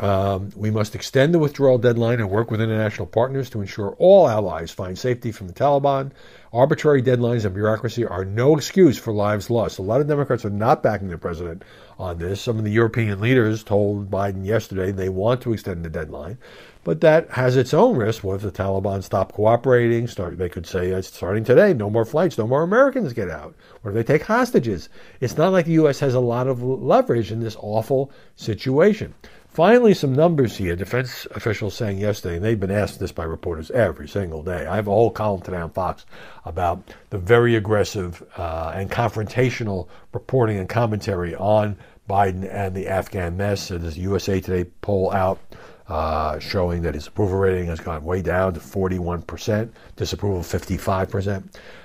um, 0.00 0.52
we 0.54 0.70
must 0.70 0.94
extend 0.94 1.34
the 1.34 1.40
withdrawal 1.40 1.76
deadline 1.76 2.20
and 2.20 2.30
work 2.30 2.50
with 2.50 2.60
international 2.60 3.06
partners 3.06 3.50
to 3.50 3.60
ensure 3.60 3.96
all 3.98 4.28
allies 4.28 4.70
find 4.70 4.96
safety 4.96 5.32
from 5.32 5.48
the 5.48 5.52
Taliban. 5.52 6.12
Arbitrary 6.52 7.02
deadlines 7.02 7.44
and 7.44 7.52
bureaucracy 7.52 8.06
are 8.06 8.24
no 8.24 8.56
excuse 8.56 8.96
for 8.96 9.12
lives 9.12 9.50
lost. 9.50 9.78
A 9.78 9.82
lot 9.82 10.00
of 10.00 10.06
Democrats 10.06 10.44
are 10.44 10.50
not 10.50 10.82
backing 10.82 11.08
the 11.08 11.18
president 11.18 11.64
on 11.98 12.18
this. 12.18 12.40
Some 12.40 12.58
of 12.58 12.64
the 12.64 12.70
European 12.70 13.20
leaders 13.20 13.64
told 13.64 14.08
Biden 14.08 14.46
yesterday 14.46 14.92
they 14.92 15.08
want 15.08 15.42
to 15.42 15.52
extend 15.52 15.84
the 15.84 15.90
deadline, 15.90 16.38
but 16.84 17.00
that 17.00 17.28
has 17.30 17.56
its 17.56 17.74
own 17.74 17.96
risk. 17.96 18.22
What 18.22 18.36
if 18.36 18.42
the 18.42 18.52
Taliban 18.52 19.02
stop 19.02 19.32
cooperating? 19.32 20.06
Start, 20.06 20.38
they 20.38 20.48
could 20.48 20.66
say, 20.66 20.92
uh, 20.92 21.02
starting 21.02 21.44
today, 21.44 21.74
no 21.74 21.90
more 21.90 22.04
flights, 22.04 22.38
no 22.38 22.46
more 22.46 22.62
Americans 22.62 23.12
get 23.12 23.28
out. 23.28 23.54
What 23.82 23.90
if 23.90 23.94
they 23.96 24.14
take 24.14 24.24
hostages? 24.24 24.88
It's 25.20 25.36
not 25.36 25.52
like 25.52 25.66
the 25.66 25.72
U.S. 25.72 25.98
has 25.98 26.14
a 26.14 26.20
lot 26.20 26.46
of 26.46 26.62
leverage 26.62 27.32
in 27.32 27.40
this 27.40 27.56
awful 27.58 28.12
situation. 28.36 29.12
Finally, 29.58 29.92
some 29.92 30.12
numbers 30.12 30.56
here. 30.56 30.76
Defense 30.76 31.26
officials 31.32 31.74
saying 31.74 31.98
yesterday, 31.98 32.36
and 32.36 32.44
they've 32.44 32.60
been 32.60 32.70
asked 32.70 33.00
this 33.00 33.10
by 33.10 33.24
reporters 33.24 33.72
every 33.72 34.06
single 34.06 34.40
day. 34.40 34.64
I 34.66 34.76
have 34.76 34.86
a 34.86 34.92
whole 34.92 35.10
column 35.10 35.40
today 35.40 35.56
on 35.56 35.70
Fox 35.70 36.06
about 36.44 36.94
the 37.10 37.18
very 37.18 37.56
aggressive 37.56 38.22
uh, 38.36 38.70
and 38.72 38.88
confrontational 38.88 39.88
reporting 40.12 40.58
and 40.58 40.68
commentary 40.68 41.34
on 41.34 41.76
Biden 42.08 42.48
and 42.48 42.72
the 42.72 42.86
Afghan 42.86 43.36
mess. 43.36 43.62
So 43.62 43.78
there's 43.78 43.96
a 43.96 44.00
USA 44.02 44.40
Today 44.40 44.70
poll 44.80 45.12
out 45.12 45.40
uh, 45.88 46.38
showing 46.38 46.82
that 46.82 46.94
his 46.94 47.08
approval 47.08 47.38
rating 47.38 47.66
has 47.66 47.80
gone 47.80 48.04
way 48.04 48.22
down 48.22 48.54
to 48.54 48.60
41%, 48.60 49.70
disapproval 49.96 50.42
55%. 50.42 51.42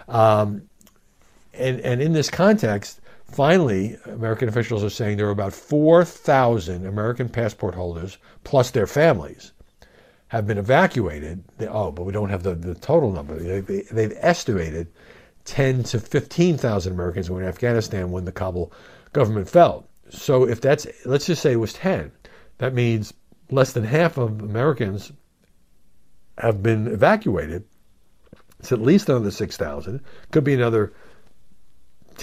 Um, 0.10 0.62
and, 1.56 1.80
and 1.80 2.04
in 2.04 2.14
this 2.14 2.30
context, 2.30 3.02
Finally, 3.34 3.98
American 4.06 4.48
officials 4.48 4.84
are 4.84 4.92
saying 4.92 5.18
there 5.18 5.28
are 5.28 5.32
about 5.32 5.54
4,000 5.54 6.86
American 6.86 7.28
passport 7.28 7.74
holders, 7.74 8.20
plus 8.44 8.70
their 8.70 8.86
families, 8.86 9.54
have 10.28 10.46
been 10.46 10.60
evacuated. 10.60 11.44
Oh, 11.62 11.92
but 11.92 12.04
we 12.04 12.14
don't 12.14 12.30
have 12.30 12.44
the, 12.44 12.54
the 12.54 12.76
total 12.76 13.12
number. 13.12 13.36
They've, 13.36 13.90
they've 13.90 14.18
estimated 14.18 14.88
10 15.46 15.84
to 15.84 16.00
15,000 16.00 16.94
Americans 16.94 17.30
were 17.30 17.42
in 17.42 17.48
Afghanistan 17.48 18.12
when 18.12 18.26
the 18.26 18.32
Kabul 18.32 18.72
government 19.14 19.50
fell. 19.50 19.88
So 20.10 20.48
if 20.48 20.62
that's, 20.62 20.86
let's 21.06 21.26
just 21.26 21.42
say 21.42 21.54
it 21.54 21.58
was 21.58 21.74
10, 21.74 22.12
that 22.60 22.76
means 22.76 23.14
less 23.50 23.74
than 23.74 23.84
half 23.84 24.18
of 24.18 24.42
Americans 24.42 25.12
have 26.38 26.62
been 26.62 26.88
evacuated. 26.88 27.64
It's 28.60 28.72
at 28.72 28.82
least 28.82 29.10
another 29.10 29.32
6,000. 29.32 30.02
Could 30.32 30.44
be 30.44 30.54
another 30.54 30.94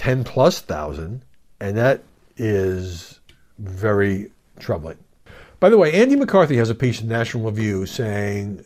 10 0.00 0.24
plus 0.24 0.62
thousand. 0.62 1.22
And 1.60 1.76
that 1.76 2.02
is 2.38 3.20
very 3.58 4.32
troubling. 4.58 4.96
By 5.60 5.68
the 5.68 5.76
way, 5.76 5.92
Andy 5.92 6.16
McCarthy 6.16 6.56
has 6.56 6.70
a 6.70 6.74
piece 6.74 7.02
in 7.02 7.08
National 7.08 7.44
Review 7.44 7.84
saying, 7.84 8.64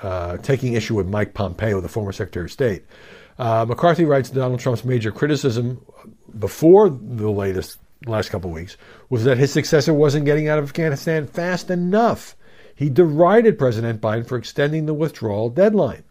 uh, 0.00 0.36
taking 0.36 0.74
issue 0.74 0.94
with 0.94 1.08
Mike 1.08 1.34
Pompeo, 1.34 1.80
the 1.80 1.88
former 1.88 2.12
Secretary 2.12 2.44
of 2.44 2.52
State. 2.52 2.84
Uh, 3.36 3.64
McCarthy 3.68 4.04
writes 4.04 4.30
Donald 4.30 4.60
Trump's 4.60 4.84
major 4.84 5.10
criticism 5.10 5.84
before 6.38 6.88
the 6.88 7.30
latest 7.30 7.80
last 8.06 8.30
couple 8.30 8.50
of 8.50 8.54
weeks 8.54 8.76
was 9.08 9.24
that 9.24 9.38
his 9.38 9.52
successor 9.52 9.92
wasn't 9.92 10.24
getting 10.24 10.48
out 10.48 10.60
of 10.60 10.64
Afghanistan 10.66 11.26
fast 11.26 11.68
enough. 11.68 12.36
He 12.76 12.88
derided 12.88 13.58
President 13.58 14.00
Biden 14.00 14.24
for 14.24 14.38
extending 14.38 14.86
the 14.86 14.94
withdrawal 14.94 15.50
deadline. 15.50 16.04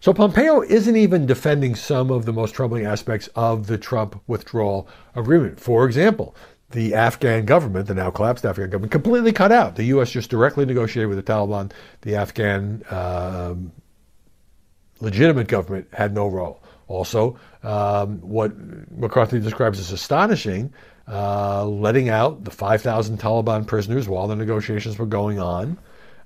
So 0.00 0.14
Pompeo 0.14 0.62
isn't 0.62 0.96
even 0.96 1.26
defending 1.26 1.74
some 1.74 2.10
of 2.10 2.24
the 2.24 2.32
most 2.32 2.54
troubling 2.54 2.86
aspects 2.86 3.28
of 3.34 3.66
the 3.66 3.76
Trump 3.76 4.18
withdrawal 4.26 4.88
agreement. 5.14 5.60
For 5.60 5.84
example, 5.84 6.34
the 6.70 6.94
Afghan 6.94 7.44
government, 7.44 7.86
the 7.86 7.94
now 7.94 8.10
collapsed 8.10 8.46
Afghan 8.46 8.70
government, 8.70 8.92
completely 8.92 9.32
cut 9.32 9.52
out. 9.52 9.76
The 9.76 9.84
U.S. 9.84 10.10
just 10.10 10.30
directly 10.30 10.64
negotiated 10.64 11.10
with 11.10 11.24
the 11.24 11.32
Taliban. 11.32 11.70
The 12.00 12.16
Afghan 12.16 12.82
um, 12.90 13.72
legitimate 15.00 15.48
government 15.48 15.88
had 15.92 16.14
no 16.14 16.28
role. 16.28 16.62
Also, 16.88 17.38
um, 17.62 18.20
what 18.20 18.52
McCarthy 18.96 19.38
describes 19.38 19.78
as 19.78 19.92
astonishing, 19.92 20.72
uh, 21.08 21.66
letting 21.66 22.08
out 22.08 22.42
the 22.44 22.50
5,000 22.50 23.18
Taliban 23.18 23.66
prisoners 23.66 24.08
while 24.08 24.28
the 24.28 24.36
negotiations 24.36 24.98
were 24.98 25.06
going 25.06 25.38
on, 25.38 25.76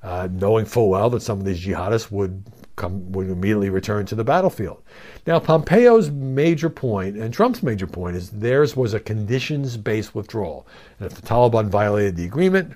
uh, 0.04 0.28
knowing 0.30 0.64
full 0.64 0.90
well 0.90 1.10
that 1.10 1.22
some 1.22 1.40
of 1.40 1.44
these 1.44 1.64
jihadists 1.64 2.10
would 2.10 2.44
come 2.76 3.12
would 3.12 3.28
immediately 3.28 3.70
return 3.70 4.06
to 4.06 4.14
the 4.14 4.24
battlefield. 4.24 4.82
Now, 5.26 5.38
Pompeo's 5.38 6.10
major 6.10 6.70
point 6.70 7.16
and 7.16 7.32
Trump's 7.32 7.62
major 7.62 7.86
point 7.86 8.16
is 8.16 8.30
theirs 8.30 8.76
was 8.76 8.94
a 8.94 9.00
conditions-based 9.00 10.14
withdrawal, 10.14 10.66
and 10.98 11.06
if 11.06 11.14
the 11.14 11.26
Taliban 11.26 11.68
violated 11.68 12.16
the 12.16 12.24
agreement, 12.24 12.74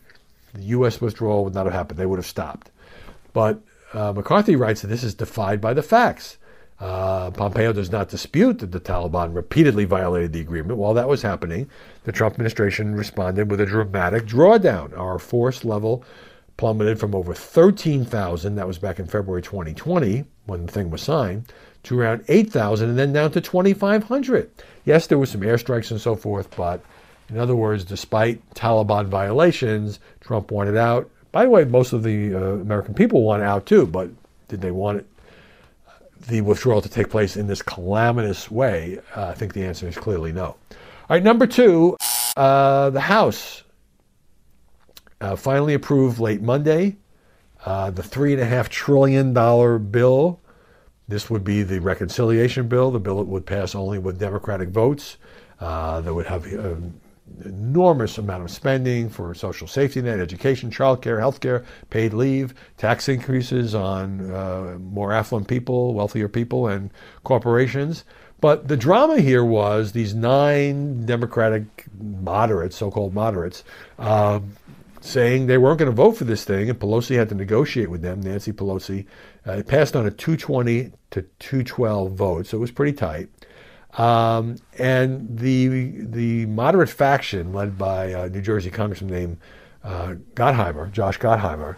the 0.54 0.62
U.S. 0.62 1.00
withdrawal 1.00 1.44
would 1.44 1.54
not 1.54 1.66
have 1.66 1.74
happened; 1.74 1.98
they 1.98 2.06
would 2.06 2.18
have 2.18 2.26
stopped. 2.26 2.70
But 3.32 3.60
uh, 3.92 4.12
McCarthy 4.12 4.56
writes 4.56 4.82
that 4.82 4.88
this 4.88 5.02
is 5.02 5.14
defied 5.14 5.60
by 5.60 5.74
the 5.74 5.82
facts. 5.82 6.38
Uh, 6.80 7.32
Pompeo 7.32 7.72
does 7.72 7.90
not 7.90 8.08
dispute 8.08 8.60
that 8.60 8.70
the 8.70 8.80
Taliban 8.80 9.34
repeatedly 9.34 9.84
violated 9.84 10.32
the 10.32 10.40
agreement. 10.40 10.78
While 10.78 10.94
that 10.94 11.08
was 11.08 11.22
happening, 11.22 11.68
the 12.04 12.12
Trump 12.12 12.34
administration 12.34 12.94
responded 12.94 13.50
with 13.50 13.60
a 13.60 13.66
dramatic 13.66 14.26
drawdown. 14.26 14.96
Our 14.96 15.18
force 15.18 15.64
level 15.64 16.04
plummeted 16.58 17.00
from 17.00 17.14
over 17.14 17.32
13,000, 17.32 18.56
that 18.56 18.66
was 18.66 18.78
back 18.78 18.98
in 18.98 19.06
February 19.06 19.40
2020 19.40 20.24
when 20.44 20.66
the 20.66 20.72
thing 20.72 20.90
was 20.90 21.00
signed, 21.00 21.50
to 21.84 21.98
around 21.98 22.24
8,000 22.28 22.90
and 22.90 22.98
then 22.98 23.12
down 23.12 23.30
to 23.30 23.40
2,500. 23.40 24.50
Yes, 24.84 25.06
there 25.06 25.18
were 25.18 25.26
some 25.26 25.40
airstrikes 25.40 25.90
and 25.90 26.00
so 26.00 26.14
forth, 26.16 26.54
but 26.56 26.82
in 27.30 27.38
other 27.38 27.54
words, 27.54 27.84
despite 27.84 28.42
Taliban 28.54 29.06
violations, 29.06 30.00
Trump 30.20 30.50
wanted 30.50 30.76
out. 30.76 31.08
By 31.30 31.44
the 31.44 31.50
way, 31.50 31.64
most 31.64 31.92
of 31.92 32.02
the 32.02 32.34
uh, 32.34 32.38
American 32.38 32.94
people 32.94 33.22
want 33.22 33.42
out 33.42 33.66
too, 33.66 33.86
but 33.86 34.10
did 34.48 34.60
they 34.60 34.70
want 34.70 34.98
it, 34.98 35.06
the 36.26 36.40
withdrawal 36.40 36.82
to 36.82 36.88
take 36.88 37.08
place 37.08 37.36
in 37.36 37.46
this 37.46 37.62
calamitous 37.62 38.50
way? 38.50 38.98
Uh, 39.14 39.26
I 39.26 39.34
think 39.34 39.52
the 39.52 39.64
answer 39.64 39.86
is 39.86 39.96
clearly 39.96 40.32
no. 40.32 40.46
All 40.46 40.56
right, 41.10 41.22
number 41.22 41.46
two, 41.46 41.96
uh, 42.36 42.90
the 42.90 43.00
House 43.00 43.62
uh, 45.20 45.36
finally 45.36 45.74
approved 45.74 46.18
late 46.18 46.40
Monday 46.40 46.96
uh, 47.64 47.90
the 47.90 48.02
$3.5 48.02 48.68
trillion 48.68 49.32
bill. 49.90 50.40
This 51.08 51.30
would 51.30 51.44
be 51.44 51.62
the 51.62 51.80
reconciliation 51.80 52.68
bill, 52.68 52.90
the 52.90 53.00
bill 53.00 53.18
that 53.18 53.26
would 53.26 53.46
pass 53.46 53.74
only 53.74 53.98
with 53.98 54.18
Democratic 54.18 54.68
votes. 54.68 55.16
Uh, 55.58 56.00
that 56.02 56.14
would 56.14 56.26
have 56.26 56.46
an 56.46 57.00
enormous 57.44 58.18
amount 58.18 58.44
of 58.44 58.50
spending 58.50 59.08
for 59.08 59.34
social 59.34 59.66
safety 59.66 60.00
net, 60.00 60.20
education, 60.20 60.70
childcare, 60.70 61.18
healthcare, 61.18 61.64
paid 61.90 62.12
leave, 62.12 62.54
tax 62.76 63.08
increases 63.08 63.74
on 63.74 64.30
uh, 64.30 64.76
more 64.78 65.12
affluent 65.12 65.48
people, 65.48 65.94
wealthier 65.94 66.28
people, 66.28 66.68
and 66.68 66.90
corporations. 67.24 68.04
But 68.40 68.68
the 68.68 68.76
drama 68.76 69.20
here 69.20 69.44
was 69.44 69.90
these 69.92 70.14
nine 70.14 71.04
Democratic 71.06 71.86
moderates, 71.98 72.76
so 72.76 72.88
called 72.90 73.14
moderates, 73.14 73.64
um, 73.98 74.52
saying 75.00 75.46
they 75.46 75.58
weren't 75.58 75.78
going 75.78 75.90
to 75.90 75.94
vote 75.94 76.12
for 76.12 76.24
this 76.24 76.44
thing, 76.44 76.68
and 76.68 76.78
Pelosi 76.78 77.16
had 77.16 77.28
to 77.28 77.34
negotiate 77.34 77.90
with 77.90 78.02
them. 78.02 78.20
Nancy 78.20 78.52
Pelosi 78.52 79.06
uh, 79.46 79.62
passed 79.66 79.96
on 79.96 80.06
a 80.06 80.10
220 80.10 80.92
to 81.10 81.22
212 81.38 82.12
vote, 82.12 82.46
so 82.46 82.56
it 82.56 82.60
was 82.60 82.70
pretty 82.70 82.92
tight. 82.92 83.28
Um, 83.96 84.56
and 84.78 85.38
the 85.38 86.02
the 86.04 86.46
moderate 86.46 86.90
faction, 86.90 87.52
led 87.52 87.78
by 87.78 88.06
a 88.06 88.28
New 88.28 88.42
Jersey 88.42 88.70
Congressman 88.70 89.10
named 89.10 89.38
uh, 89.82 90.14
Gottheimer, 90.34 90.92
Josh 90.92 91.18
Gottheimer, 91.18 91.76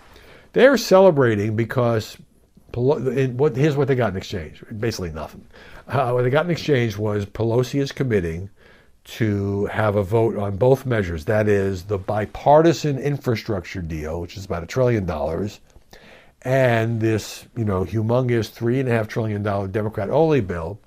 they're 0.53 0.77
celebrating 0.77 1.55
because 1.55 2.17
Pelo- 2.73 3.01
what, 3.33 3.57
here's 3.57 3.77
what 3.77 3.89
they 3.89 3.95
got 3.95 4.11
in 4.11 4.17
exchange: 4.17 4.63
basically 4.79 5.11
nothing. 5.11 5.47
Uh, 5.89 6.13
what 6.13 6.23
they 6.23 6.31
got 6.31 6.45
in 6.45 6.51
exchange 6.51 6.97
was 6.97 7.27
Pelosi 7.27 7.81
is 7.81 7.93
committing 7.93 8.51
to 9.05 9.67
have 9.67 9.97
a 9.97 10.03
vote 10.03 10.37
on 10.37 10.57
both 10.57 10.87
measures. 10.87 11.25
That 11.25 11.49
is 11.49 11.85
the 11.85 11.99
bipartisan 11.99 12.99
infrastructure 12.99 13.83
deal, 13.83 14.21
which 14.21 14.37
is 14.37 14.45
about 14.45 14.63
a 14.63 14.67
trillion 14.67 15.07
dollars, 15.07 15.61
and 16.43 17.01
this, 17.01 17.47
you 17.57 17.65
know, 17.65 17.85
humongous 17.85 18.51
three 18.51 18.81
and 18.81 18.89
a 18.89 18.93
half 18.93 19.09
trillion 19.09 19.43
dollar 19.43 19.69
Democrat 19.69 20.11
only 20.11 20.41
bill 20.41 20.79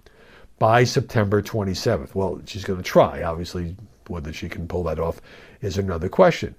by 0.59 0.83
September 0.83 1.41
27th. 1.41 2.15
Well, 2.15 2.41
she's 2.45 2.63
going 2.63 2.77
to 2.77 2.83
try. 2.83 3.23
Obviously, 3.23 3.75
whether 4.07 4.31
she 4.31 4.49
can 4.49 4.67
pull 4.67 4.83
that 4.83 4.99
off 4.99 5.21
is 5.61 5.77
another 5.77 6.09
question. 6.09 6.55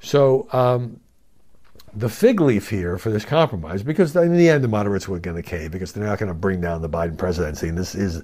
So, 0.00 0.48
um, 0.52 1.00
the 1.94 2.08
fig 2.10 2.40
leaf 2.40 2.68
here 2.68 2.98
for 2.98 3.10
this 3.10 3.24
compromise, 3.24 3.82
because 3.82 4.14
in 4.14 4.36
the 4.36 4.50
end 4.50 4.62
the 4.62 4.68
moderates 4.68 5.08
were 5.08 5.18
going 5.18 5.36
to 5.36 5.42
cave 5.42 5.70
because 5.70 5.92
they're 5.92 6.04
not 6.04 6.18
going 6.18 6.28
to 6.28 6.34
bring 6.34 6.60
down 6.60 6.82
the 6.82 6.88
Biden 6.88 7.16
presidency. 7.16 7.68
And 7.68 7.78
this 7.78 7.94
is 7.94 8.22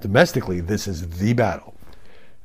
domestically, 0.00 0.60
this 0.60 0.86
is 0.86 1.08
the 1.18 1.32
battle. 1.32 1.75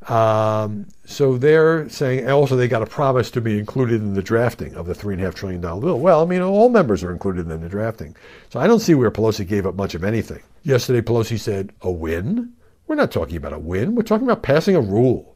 Um, 0.08 0.88
so 1.05 1.38
they're 1.38 1.88
saying, 1.89 2.27
also 2.27 2.55
they 2.55 2.67
got 2.67 2.81
a 2.81 2.88
promise 2.88 3.29
to 3.31 3.41
be 3.41 3.60
included 3.60 4.01
in 4.01 4.15
the 4.15 4.24
drafting 4.24 4.75
of 4.75 4.88
the 4.88 4.96
three 4.96 5.13
and 5.13 5.22
a 5.22 5.25
half 5.25 5.36
trillion 5.36 5.62
dollar 5.62 5.81
bill. 5.81 6.00
Well, 6.00 6.22
I 6.22 6.25
mean, 6.25 6.41
all 6.41 6.70
members 6.70 7.03
are 7.03 7.12
included 7.12 7.50
in 7.50 7.62
the 7.62 7.70
drafting. 7.70 8.15
So 8.50 8.60
I 8.60 8.67
don't 8.67 8.79
see 8.79 8.96
where 8.96 9.12
Pelosi 9.12 9.48
gave 9.48 9.67
up 9.67 9.75
much 9.75 9.93
of 9.93 10.03
anything. 10.03 10.41
Yesterday, 10.63 11.01
Pelosi 11.01 11.39
said, 11.39 11.72
a 11.81 11.91
win? 11.91 12.53
We're 12.88 12.96
not 12.96 13.12
talking 13.12 13.38
about 13.38 13.53
a 13.53 13.60
win. 13.60 13.96
We're 13.96 14.01
talking 14.01 14.27
about 14.27 14.43
passing 14.43 14.75
a 14.75 14.81
rule. 14.81 15.36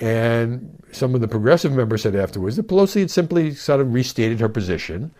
And 0.00 0.82
some 0.92 1.14
of 1.14 1.20
the 1.20 1.28
progressive 1.28 1.72
members 1.72 2.02
said 2.02 2.16
afterwards 2.16 2.56
that 2.56 2.68
Pelosi 2.68 3.00
had 3.00 3.10
simply 3.10 3.54
sort 3.54 3.80
of 3.80 3.92
restated 3.92 4.40
her 4.40 4.48
position 4.48 5.10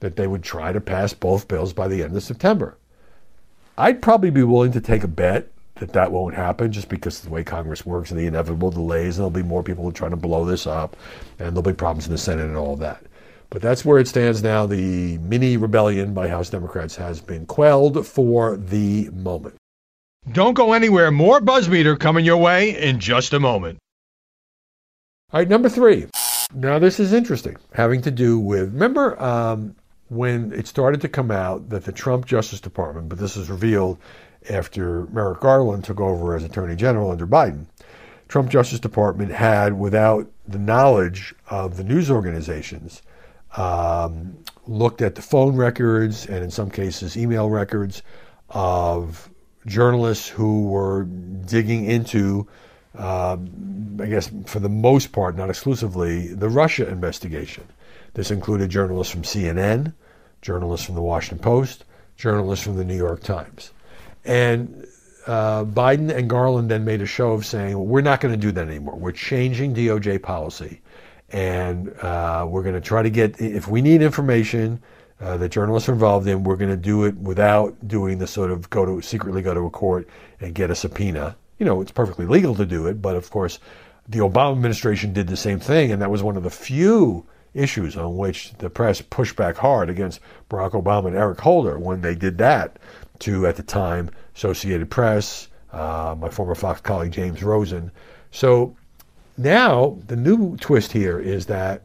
that 0.00 0.16
they 0.16 0.26
would 0.26 0.42
try 0.42 0.72
to 0.72 0.80
pass 0.80 1.14
both 1.14 1.48
bills 1.48 1.72
by 1.72 1.88
the 1.88 2.02
end 2.02 2.16
of 2.16 2.22
September. 2.22 2.76
I'd 3.78 4.02
probably 4.02 4.30
be 4.30 4.42
willing 4.42 4.72
to 4.72 4.80
take 4.80 5.04
a 5.04 5.08
bet 5.08 5.50
that 5.76 5.92
that 5.92 6.10
won't 6.10 6.34
happen 6.34 6.72
just 6.72 6.88
because 6.88 7.18
of 7.18 7.26
the 7.26 7.30
way 7.30 7.44
Congress 7.44 7.86
works 7.86 8.10
and 8.10 8.18
the 8.18 8.26
inevitable 8.26 8.70
delays. 8.70 9.18
And 9.18 9.18
there'll 9.18 9.30
be 9.30 9.42
more 9.42 9.62
people 9.62 9.90
trying 9.92 10.10
to 10.10 10.16
blow 10.16 10.44
this 10.44 10.66
up, 10.66 10.96
and 11.38 11.50
there'll 11.50 11.62
be 11.62 11.72
problems 11.72 12.06
in 12.06 12.12
the 12.12 12.18
Senate 12.18 12.46
and 12.46 12.56
all 12.56 12.74
of 12.74 12.80
that. 12.80 13.02
But 13.50 13.62
that's 13.62 13.84
where 13.84 13.98
it 13.98 14.08
stands 14.08 14.42
now. 14.42 14.66
The 14.66 15.18
mini 15.18 15.56
rebellion 15.56 16.14
by 16.14 16.28
House 16.28 16.50
Democrats 16.50 16.96
has 16.96 17.20
been 17.20 17.46
quelled 17.46 18.06
for 18.06 18.56
the 18.56 19.08
moment. 19.10 19.54
Don't 20.32 20.54
go 20.54 20.72
anywhere. 20.72 21.10
More 21.12 21.40
Buzzmeter 21.40 21.98
coming 21.98 22.24
your 22.24 22.38
way 22.38 22.76
in 22.76 22.98
just 22.98 23.32
a 23.32 23.38
moment. 23.38 23.78
All 25.32 25.40
right, 25.40 25.48
number 25.48 25.68
three. 25.68 26.06
Now, 26.54 26.78
this 26.78 26.98
is 26.98 27.12
interesting, 27.12 27.56
having 27.72 28.02
to 28.02 28.10
do 28.10 28.38
with, 28.38 28.72
remember 28.72 29.20
um, 29.22 29.74
when 30.08 30.52
it 30.52 30.66
started 30.66 31.00
to 31.02 31.08
come 31.08 31.30
out 31.30 31.68
that 31.70 31.84
the 31.84 31.92
Trump 31.92 32.26
Justice 32.26 32.60
Department, 32.60 33.08
but 33.08 33.18
this 33.18 33.36
is 33.36 33.50
revealed 33.50 33.98
after 34.50 35.06
Merrick 35.06 35.40
Garland 35.40 35.84
took 35.84 36.00
over 36.00 36.36
as 36.36 36.44
Attorney 36.44 36.76
General 36.76 37.10
under 37.10 37.26
Biden. 37.26 37.66
Trump 38.28 38.50
Justice 38.50 38.80
Department 38.80 39.30
had, 39.30 39.78
without 39.78 40.28
the 40.46 40.58
knowledge 40.58 41.34
of 41.48 41.76
the 41.76 41.84
news 41.84 42.10
organizations, 42.10 43.02
um, 43.56 44.36
looked 44.66 45.00
at 45.00 45.14
the 45.14 45.22
phone 45.22 45.56
records 45.56 46.26
and, 46.26 46.42
in 46.42 46.50
some 46.50 46.70
cases, 46.70 47.16
email 47.16 47.48
records 47.48 48.02
of 48.50 49.30
journalists 49.66 50.28
who 50.28 50.64
were 50.64 51.04
digging 51.04 51.84
into 51.84 52.46
um, 52.98 53.98
I 54.00 54.06
guess 54.06 54.30
for 54.46 54.58
the 54.58 54.68
most 54.68 55.12
part, 55.12 55.36
not 55.36 55.50
exclusively, 55.50 56.28
the 56.28 56.48
Russia 56.48 56.88
investigation. 56.88 57.64
This 58.14 58.30
included 58.30 58.70
journalists 58.70 59.12
from 59.12 59.22
CNN, 59.22 59.92
journalists 60.40 60.86
from 60.86 60.94
the 60.94 61.02
Washington 61.02 61.38
Post, 61.38 61.84
journalists 62.16 62.64
from 62.64 62.76
the 62.76 62.84
New 62.84 62.96
York 62.96 63.22
Times. 63.22 63.72
And 64.26 64.86
uh, 65.26 65.64
Biden 65.64 66.14
and 66.14 66.28
Garland 66.28 66.70
then 66.70 66.84
made 66.84 67.00
a 67.00 67.06
show 67.06 67.32
of 67.32 67.46
saying, 67.46 67.74
well, 67.74 67.86
we're 67.86 68.00
not 68.00 68.20
going 68.20 68.32
to 68.32 68.40
do 68.40 68.52
that 68.52 68.68
anymore. 68.68 68.96
We're 68.96 69.12
changing 69.12 69.74
DOJ 69.74 70.22
policy. 70.22 70.80
And 71.30 71.88
uh, 72.00 72.46
we're 72.48 72.62
going 72.62 72.74
to 72.74 72.80
try 72.80 73.02
to 73.02 73.10
get, 73.10 73.40
if 73.40 73.66
we 73.66 73.82
need 73.82 74.02
information 74.02 74.80
uh, 75.20 75.36
that 75.38 75.48
journalists 75.48 75.88
are 75.88 75.92
involved 75.92 76.28
in, 76.28 76.44
we're 76.44 76.56
going 76.56 76.70
to 76.70 76.76
do 76.76 77.04
it 77.04 77.16
without 77.16 77.88
doing 77.88 78.18
the 78.18 78.26
sort 78.26 78.50
of 78.50 78.68
go 78.70 78.84
to 78.84 79.00
secretly 79.00 79.42
go 79.42 79.54
to 79.54 79.60
a 79.60 79.70
court 79.70 80.08
and 80.40 80.54
get 80.54 80.70
a 80.70 80.74
subpoena. 80.74 81.36
You 81.58 81.66
know, 81.66 81.80
it's 81.80 81.90
perfectly 81.90 82.26
legal 82.26 82.54
to 82.54 82.66
do 82.66 82.86
it, 82.86 83.00
but 83.02 83.16
of 83.16 83.30
course, 83.30 83.58
the 84.08 84.18
Obama 84.18 84.52
administration 84.52 85.12
did 85.12 85.26
the 85.26 85.36
same 85.36 85.58
thing, 85.58 85.90
and 85.90 86.00
that 86.00 86.10
was 86.10 86.22
one 86.22 86.36
of 86.36 86.44
the 86.44 86.50
few 86.50 87.26
issues 87.54 87.96
on 87.96 88.16
which 88.16 88.52
the 88.58 88.70
press 88.70 89.00
pushed 89.00 89.34
back 89.34 89.56
hard 89.56 89.88
against 89.88 90.20
Barack 90.50 90.72
Obama 90.72 91.06
and 91.08 91.16
Eric 91.16 91.40
Holder 91.40 91.78
when 91.78 92.02
they 92.02 92.14
did 92.14 92.38
that 92.38 92.78
to, 93.20 93.46
at 93.46 93.56
the 93.56 93.62
time, 93.62 94.10
Associated 94.34 94.90
Press, 94.90 95.48
uh, 95.72 96.14
my 96.18 96.28
former 96.28 96.54
Fox 96.54 96.80
colleague 96.80 97.12
James 97.12 97.42
Rosen. 97.42 97.90
So 98.30 98.76
now 99.36 99.98
the 100.06 100.16
new 100.16 100.56
twist 100.58 100.92
here 100.92 101.18
is 101.18 101.46
that 101.46 101.82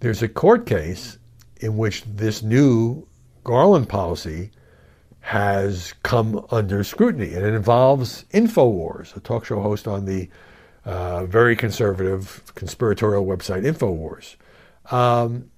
there's 0.00 0.22
a 0.22 0.28
court 0.28 0.66
case 0.66 1.18
in 1.60 1.76
which 1.76 2.04
this 2.04 2.42
new 2.42 3.06
Garland 3.44 3.88
policy 3.88 4.50
has 5.20 5.92
come 6.04 6.46
under 6.50 6.82
scrutiny, 6.84 7.34
and 7.34 7.44
it 7.44 7.54
involves 7.54 8.24
InfoWars, 8.32 9.16
a 9.16 9.20
talk 9.20 9.44
show 9.44 9.60
host 9.60 9.86
on 9.86 10.04
the 10.04 10.28
uh, 10.84 11.26
very 11.26 11.54
conservative 11.54 12.42
conspiratorial 12.54 13.26
website 13.26 13.64
InfoWars. 13.64 14.36
Um, 14.94 15.50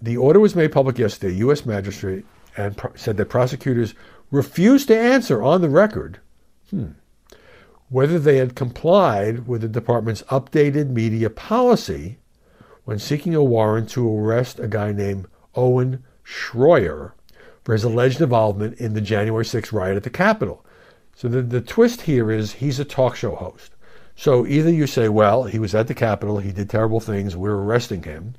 the 0.00 0.16
order 0.16 0.40
was 0.40 0.56
made 0.56 0.72
public 0.72 0.98
yesterday. 0.98 1.34
U.S. 1.36 1.66
magistrate 1.66 2.24
and 2.56 2.80
said 2.94 3.16
that 3.16 3.26
prosecutors 3.26 3.94
refused 4.30 4.88
to 4.88 4.98
answer 4.98 5.42
on 5.42 5.60
the 5.60 5.68
record 5.68 6.18
hmm, 6.70 6.88
whether 7.88 8.18
they 8.18 8.38
had 8.38 8.56
complied 8.56 9.46
with 9.46 9.60
the 9.60 9.68
department's 9.68 10.22
updated 10.22 10.88
media 10.88 11.28
policy 11.28 12.18
when 12.84 12.98
seeking 12.98 13.34
a 13.34 13.44
warrant 13.44 13.88
to 13.90 14.18
arrest 14.18 14.58
a 14.58 14.66
guy 14.66 14.92
named 14.92 15.26
Owen 15.54 16.02
Schroyer 16.24 17.12
for 17.62 17.72
his 17.72 17.84
alleged 17.84 18.20
involvement 18.20 18.78
in 18.78 18.94
the 18.94 19.00
January 19.00 19.44
6th 19.44 19.72
riot 19.72 19.96
at 19.96 20.02
the 20.02 20.10
Capitol. 20.10 20.64
So 21.14 21.28
the, 21.28 21.42
the 21.42 21.60
twist 21.60 22.02
here 22.02 22.30
is 22.30 22.54
he's 22.54 22.80
a 22.80 22.84
talk 22.84 23.14
show 23.14 23.34
host. 23.34 23.72
So 24.16 24.46
either 24.46 24.70
you 24.70 24.86
say, 24.86 25.08
well, 25.08 25.44
he 25.44 25.58
was 25.58 25.74
at 25.74 25.86
the 25.86 25.94
Capitol, 25.94 26.38
he 26.38 26.52
did 26.52 26.68
terrible 26.68 27.00
things, 27.00 27.36
we're 27.36 27.54
arresting 27.54 28.02
him, 28.02 28.34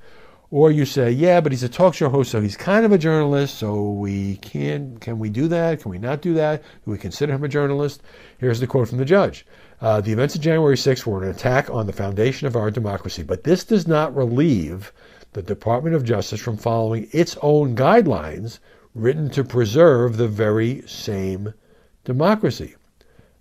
or 0.53 0.69
you 0.69 0.85
say, 0.85 1.09
yeah, 1.09 1.41
but 1.41 1.51
he's 1.51 1.63
a 1.63 1.67
talk 1.67 1.95
show 1.95 2.09
host, 2.09 2.29
so 2.29 2.39
he's 2.39 2.55
kind 2.55 2.85
of 2.85 2.91
a 2.91 2.97
journalist, 2.99 3.57
so 3.57 3.89
we 3.89 4.35
can 4.35 4.95
can 4.99 5.17
we 5.17 5.27
do 5.27 5.47
that? 5.47 5.81
Can 5.81 5.89
we 5.89 5.97
not 5.97 6.21
do 6.21 6.35
that? 6.35 6.61
Do 6.85 6.91
we 6.91 6.99
consider 6.99 7.33
him 7.33 7.43
a 7.43 7.47
journalist? 7.47 8.03
Here's 8.37 8.59
the 8.59 8.67
quote 8.67 8.87
from 8.87 8.99
the 8.99 9.03
judge. 9.03 9.47
Uh, 9.81 9.99
the 9.99 10.11
events 10.11 10.35
of 10.35 10.41
January 10.41 10.75
6th 10.75 11.07
were 11.07 11.23
an 11.23 11.29
attack 11.31 11.71
on 11.71 11.87
the 11.87 11.91
foundation 11.91 12.45
of 12.45 12.55
our 12.55 12.69
democracy, 12.69 13.23
but 13.23 13.43
this 13.45 13.63
does 13.63 13.87
not 13.87 14.15
relieve 14.15 14.93
the 15.31 15.41
Department 15.41 15.95
of 15.95 16.03
Justice 16.03 16.39
from 16.39 16.57
following 16.57 17.07
its 17.11 17.35
own 17.41 17.75
guidelines 17.75 18.59
written 18.93 19.31
to 19.31 19.43
preserve 19.43 20.17
the 20.17 20.27
very 20.27 20.83
same 20.85 21.55
democracy. 22.05 22.75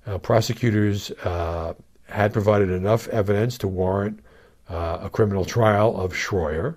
Uh, 0.06 0.16
prosecutors 0.16 1.10
uh, 1.24 1.74
had 2.04 2.32
provided 2.32 2.70
enough 2.70 3.06
evidence 3.08 3.58
to 3.58 3.68
warrant 3.68 4.18
uh, 4.70 5.00
a 5.02 5.10
criminal 5.10 5.44
trial 5.44 5.94
of 6.00 6.14
Schroyer 6.14 6.76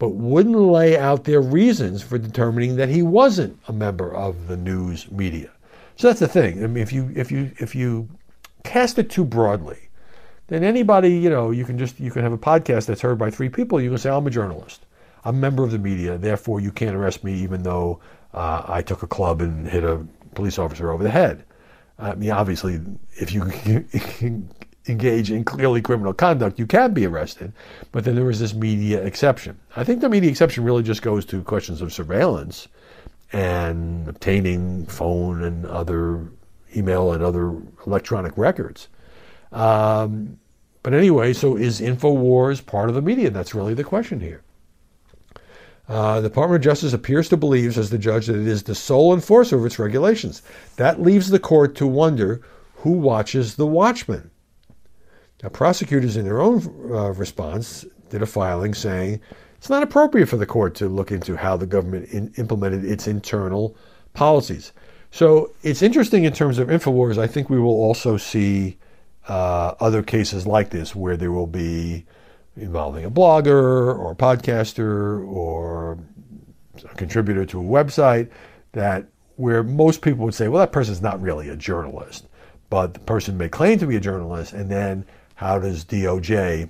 but 0.00 0.14
wouldn't 0.14 0.56
lay 0.56 0.96
out 0.98 1.24
their 1.24 1.42
reasons 1.42 2.02
for 2.02 2.16
determining 2.16 2.76
that 2.76 2.88
he 2.88 3.02
wasn't 3.02 3.56
a 3.68 3.72
member 3.72 4.12
of 4.12 4.48
the 4.48 4.56
news 4.56 5.08
media. 5.12 5.50
So 5.96 6.08
that's 6.08 6.20
the 6.20 6.26
thing. 6.26 6.64
I 6.64 6.66
mean, 6.66 6.82
if 6.82 6.90
you 6.90 7.12
if 7.14 7.30
you 7.30 7.52
if 7.58 7.74
you 7.74 8.08
cast 8.64 8.98
it 8.98 9.10
too 9.10 9.26
broadly, 9.26 9.90
then 10.46 10.64
anybody 10.64 11.10
you 11.10 11.28
know 11.28 11.50
you 11.50 11.66
can 11.66 11.78
just 11.78 12.00
you 12.00 12.10
can 12.10 12.22
have 12.22 12.32
a 12.32 12.38
podcast 12.38 12.86
that's 12.86 13.02
heard 13.02 13.18
by 13.18 13.30
three 13.30 13.50
people. 13.50 13.78
You 13.78 13.90
can 13.90 13.98
say 13.98 14.08
I'm 14.08 14.26
a 14.26 14.30
journalist, 14.30 14.86
I'm 15.22 15.36
a 15.36 15.38
member 15.38 15.64
of 15.64 15.70
the 15.70 15.78
media, 15.78 16.16
therefore 16.16 16.60
you 16.60 16.72
can't 16.72 16.96
arrest 16.96 17.22
me 17.22 17.34
even 17.34 17.62
though 17.62 18.00
uh, 18.32 18.62
I 18.66 18.80
took 18.80 19.02
a 19.02 19.06
club 19.06 19.42
and 19.42 19.68
hit 19.68 19.84
a 19.84 20.06
police 20.34 20.58
officer 20.58 20.90
over 20.90 21.04
the 21.04 21.10
head. 21.10 21.44
I 21.98 22.14
mean, 22.14 22.30
obviously, 22.30 22.80
if 23.16 23.34
you 23.34 23.42
engage 24.88 25.30
in 25.30 25.44
clearly 25.44 25.82
criminal 25.82 26.12
conduct, 26.12 26.58
you 26.58 26.66
can 26.66 26.92
be 26.92 27.06
arrested. 27.06 27.52
But 27.92 28.04
then 28.04 28.14
there 28.14 28.30
is 28.30 28.40
this 28.40 28.54
media 28.54 29.02
exception. 29.04 29.58
I 29.76 29.84
think 29.84 30.00
the 30.00 30.08
media 30.08 30.30
exception 30.30 30.64
really 30.64 30.82
just 30.82 31.02
goes 31.02 31.24
to 31.26 31.42
questions 31.42 31.80
of 31.80 31.92
surveillance 31.92 32.68
and 33.32 34.08
obtaining 34.08 34.86
phone 34.86 35.42
and 35.42 35.66
other 35.66 36.28
email 36.76 37.12
and 37.12 37.22
other 37.22 37.54
electronic 37.86 38.36
records. 38.36 38.88
Um, 39.52 40.38
but 40.82 40.94
anyway, 40.94 41.32
so 41.32 41.56
is 41.56 41.80
InfoWars 41.80 42.64
part 42.64 42.88
of 42.88 42.94
the 42.94 43.02
media? 43.02 43.30
That's 43.30 43.54
really 43.54 43.74
the 43.74 43.84
question 43.84 44.20
here. 44.20 44.42
Uh, 45.88 46.20
the 46.20 46.28
Department 46.28 46.60
of 46.60 46.64
Justice 46.64 46.92
appears 46.92 47.28
to 47.28 47.36
believe, 47.36 47.74
says 47.74 47.90
the 47.90 47.98
judge, 47.98 48.26
that 48.26 48.36
it 48.36 48.46
is 48.46 48.62
the 48.62 48.76
sole 48.76 49.12
enforcer 49.12 49.58
of 49.58 49.66
its 49.66 49.78
regulations. 49.78 50.40
That 50.76 51.02
leaves 51.02 51.30
the 51.30 51.40
court 51.40 51.74
to 51.76 51.86
wonder 51.86 52.42
who 52.76 52.92
watches 52.92 53.56
the 53.56 53.66
watchman. 53.66 54.29
Now, 55.42 55.48
prosecutors, 55.48 56.16
in 56.16 56.24
their 56.24 56.40
own 56.40 56.62
uh, 56.90 57.12
response, 57.12 57.84
did 58.10 58.22
a 58.22 58.26
filing 58.26 58.74
saying 58.74 59.20
it's 59.56 59.70
not 59.70 59.82
appropriate 59.82 60.26
for 60.26 60.36
the 60.36 60.46
court 60.46 60.74
to 60.76 60.88
look 60.88 61.12
into 61.12 61.36
how 61.36 61.56
the 61.56 61.66
government 61.66 62.08
in, 62.10 62.32
implemented 62.36 62.84
its 62.84 63.06
internal 63.06 63.76
policies. 64.12 64.72
So 65.10 65.52
it's 65.62 65.82
interesting 65.82 66.24
in 66.24 66.32
terms 66.32 66.58
of 66.58 66.68
InfoWars. 66.68 67.18
I 67.18 67.26
think 67.26 67.50
we 67.50 67.58
will 67.58 67.70
also 67.70 68.16
see 68.16 68.78
uh, 69.28 69.74
other 69.80 70.02
cases 70.02 70.46
like 70.46 70.70
this 70.70 70.94
where 70.94 71.16
there 71.16 71.32
will 71.32 71.46
be 71.46 72.06
involving 72.56 73.04
a 73.04 73.10
blogger 73.10 73.96
or 73.98 74.12
a 74.12 74.16
podcaster 74.16 75.26
or 75.26 75.98
a 76.84 76.94
contributor 76.96 77.44
to 77.46 77.60
a 77.60 77.64
website 77.64 78.30
that 78.72 79.06
where 79.36 79.62
most 79.62 80.02
people 80.02 80.24
would 80.24 80.34
say, 80.34 80.48
well, 80.48 80.60
that 80.60 80.72
person's 80.72 81.00
not 81.00 81.20
really 81.20 81.48
a 81.48 81.56
journalist, 81.56 82.26
but 82.68 82.94
the 82.94 83.00
person 83.00 83.38
may 83.38 83.48
claim 83.48 83.78
to 83.78 83.86
be 83.86 83.96
a 83.96 84.00
journalist, 84.00 84.52
and 84.52 84.70
then 84.70 85.04
how 85.40 85.58
does 85.58 85.86
DOJ 85.86 86.68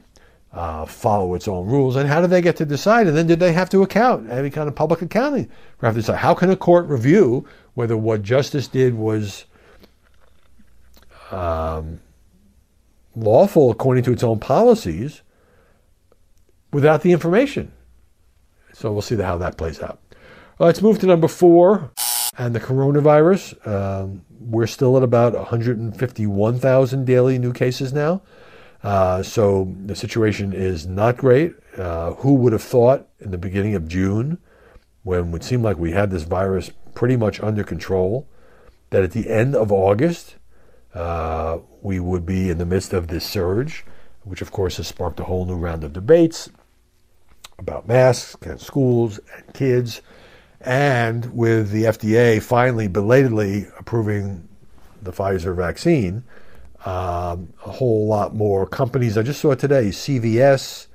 uh, 0.52 0.84
follow 0.84 1.34
its 1.34 1.48
own 1.48 1.66
rules, 1.66 1.96
and 1.96 2.08
how 2.08 2.20
do 2.20 2.28
they 2.28 2.40
get 2.40 2.54
to 2.54 2.64
decide? 2.64 3.08
And 3.08 3.16
then 3.16 3.26
did 3.26 3.40
they 3.40 3.52
have 3.52 3.68
to 3.70 3.82
account 3.82 4.30
any 4.30 4.48
kind 4.48 4.68
of 4.68 4.76
public 4.76 5.02
accounting? 5.02 5.50
Have 5.82 5.94
to 5.94 6.00
decide 6.00 6.18
how 6.18 6.34
can 6.34 6.50
a 6.50 6.56
court 6.56 6.86
review 6.86 7.44
whether 7.74 7.96
what 7.96 8.22
justice 8.22 8.68
did 8.68 8.94
was 8.94 9.44
um, 11.32 11.98
lawful 13.16 13.72
according 13.72 14.04
to 14.04 14.12
its 14.12 14.22
own 14.22 14.38
policies 14.38 15.22
without 16.72 17.02
the 17.02 17.10
information? 17.10 17.72
So 18.72 18.92
we'll 18.92 19.02
see 19.02 19.16
how 19.16 19.36
that 19.38 19.56
plays 19.56 19.82
out. 19.82 19.98
let's 20.60 20.80
move 20.80 21.00
to 21.00 21.06
number 21.06 21.26
four 21.26 21.90
and 22.38 22.54
the 22.54 22.60
coronavirus. 22.60 23.66
Um, 23.66 24.22
we're 24.38 24.68
still 24.68 24.96
at 24.96 25.02
about 25.02 25.34
151,000 25.34 27.04
daily 27.04 27.36
new 27.36 27.52
cases 27.52 27.92
now. 27.92 28.22
Uh, 28.82 29.22
so 29.22 29.74
the 29.84 29.94
situation 29.94 30.52
is 30.52 30.86
not 30.86 31.16
great. 31.16 31.54
Uh, 31.76 32.14
who 32.14 32.34
would 32.34 32.52
have 32.52 32.62
thought 32.62 33.08
in 33.20 33.30
the 33.30 33.38
beginning 33.38 33.74
of 33.74 33.88
June, 33.88 34.38
when 35.02 35.32
it 35.34 35.44
seemed 35.44 35.62
like 35.62 35.78
we 35.78 35.92
had 35.92 36.10
this 36.10 36.24
virus 36.24 36.70
pretty 36.94 37.16
much 37.16 37.40
under 37.40 37.62
control, 37.62 38.26
that 38.90 39.04
at 39.04 39.12
the 39.12 39.30
end 39.30 39.54
of 39.54 39.70
August, 39.70 40.36
uh, 40.94 41.58
we 41.82 42.00
would 42.00 42.26
be 42.26 42.50
in 42.50 42.58
the 42.58 42.66
midst 42.66 42.92
of 42.92 43.08
this 43.08 43.24
surge, 43.24 43.84
which 44.24 44.42
of 44.42 44.50
course 44.50 44.78
has 44.78 44.88
sparked 44.88 45.20
a 45.20 45.24
whole 45.24 45.44
new 45.44 45.56
round 45.56 45.84
of 45.84 45.92
debates 45.92 46.50
about 47.58 47.86
masks 47.86 48.46
and 48.46 48.60
schools 48.60 49.20
and 49.36 49.54
kids, 49.54 50.02
and 50.60 51.32
with 51.32 51.70
the 51.70 51.84
FDA 51.84 52.42
finally 52.42 52.88
belatedly 52.88 53.66
approving 53.78 54.48
the 55.00 55.12
Pfizer 55.12 55.54
vaccine 55.54 56.24
um, 56.84 57.52
a 57.64 57.70
whole 57.70 58.06
lot 58.06 58.34
more 58.34 58.66
companies. 58.66 59.18
I 59.18 59.22
just 59.22 59.40
saw 59.40 59.54
today 59.54 59.88
CVS, 59.88 60.86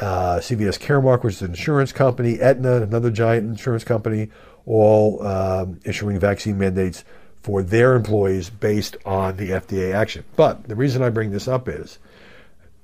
uh, 0.00 0.36
CVS 0.36 0.78
Caremark, 0.78 1.24
which 1.24 1.34
is 1.34 1.42
an 1.42 1.50
insurance 1.50 1.92
company, 1.92 2.40
Aetna, 2.40 2.82
another 2.82 3.10
giant 3.10 3.48
insurance 3.48 3.84
company, 3.84 4.30
all 4.66 5.26
um, 5.26 5.80
issuing 5.84 6.18
vaccine 6.18 6.58
mandates 6.58 7.04
for 7.42 7.62
their 7.62 7.94
employees 7.94 8.50
based 8.50 8.96
on 9.04 9.36
the 9.36 9.50
FDA 9.50 9.94
action. 9.94 10.24
But 10.36 10.68
the 10.68 10.76
reason 10.76 11.02
I 11.02 11.10
bring 11.10 11.30
this 11.30 11.48
up 11.48 11.68
is 11.68 11.98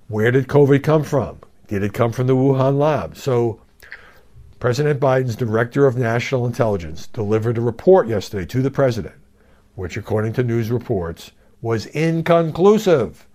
where 0.09 0.31
did 0.31 0.49
COVID 0.49 0.83
come 0.83 1.05
from? 1.05 1.39
Did 1.69 1.83
it 1.83 1.93
come 1.93 2.13
from 2.13 2.27
the 2.27 2.37
Wuhan 2.37 2.79
lab? 2.79 3.17
So 3.17 3.61
President 4.59 5.01
Biden's 5.01 5.37
director 5.37 5.87
of 5.87 5.97
national 5.97 6.47
intelligence 6.47 7.07
delivered 7.09 7.59
a 7.59 7.61
report 7.61 8.09
yesterday 8.09 8.47
to 8.47 8.63
the 8.63 8.71
president, 8.71 9.15
which, 9.75 9.97
according 9.97 10.33
to 10.35 10.43
news 10.43 10.71
reports, 10.71 11.33
was 11.65 11.87
inconclusive 11.87 13.27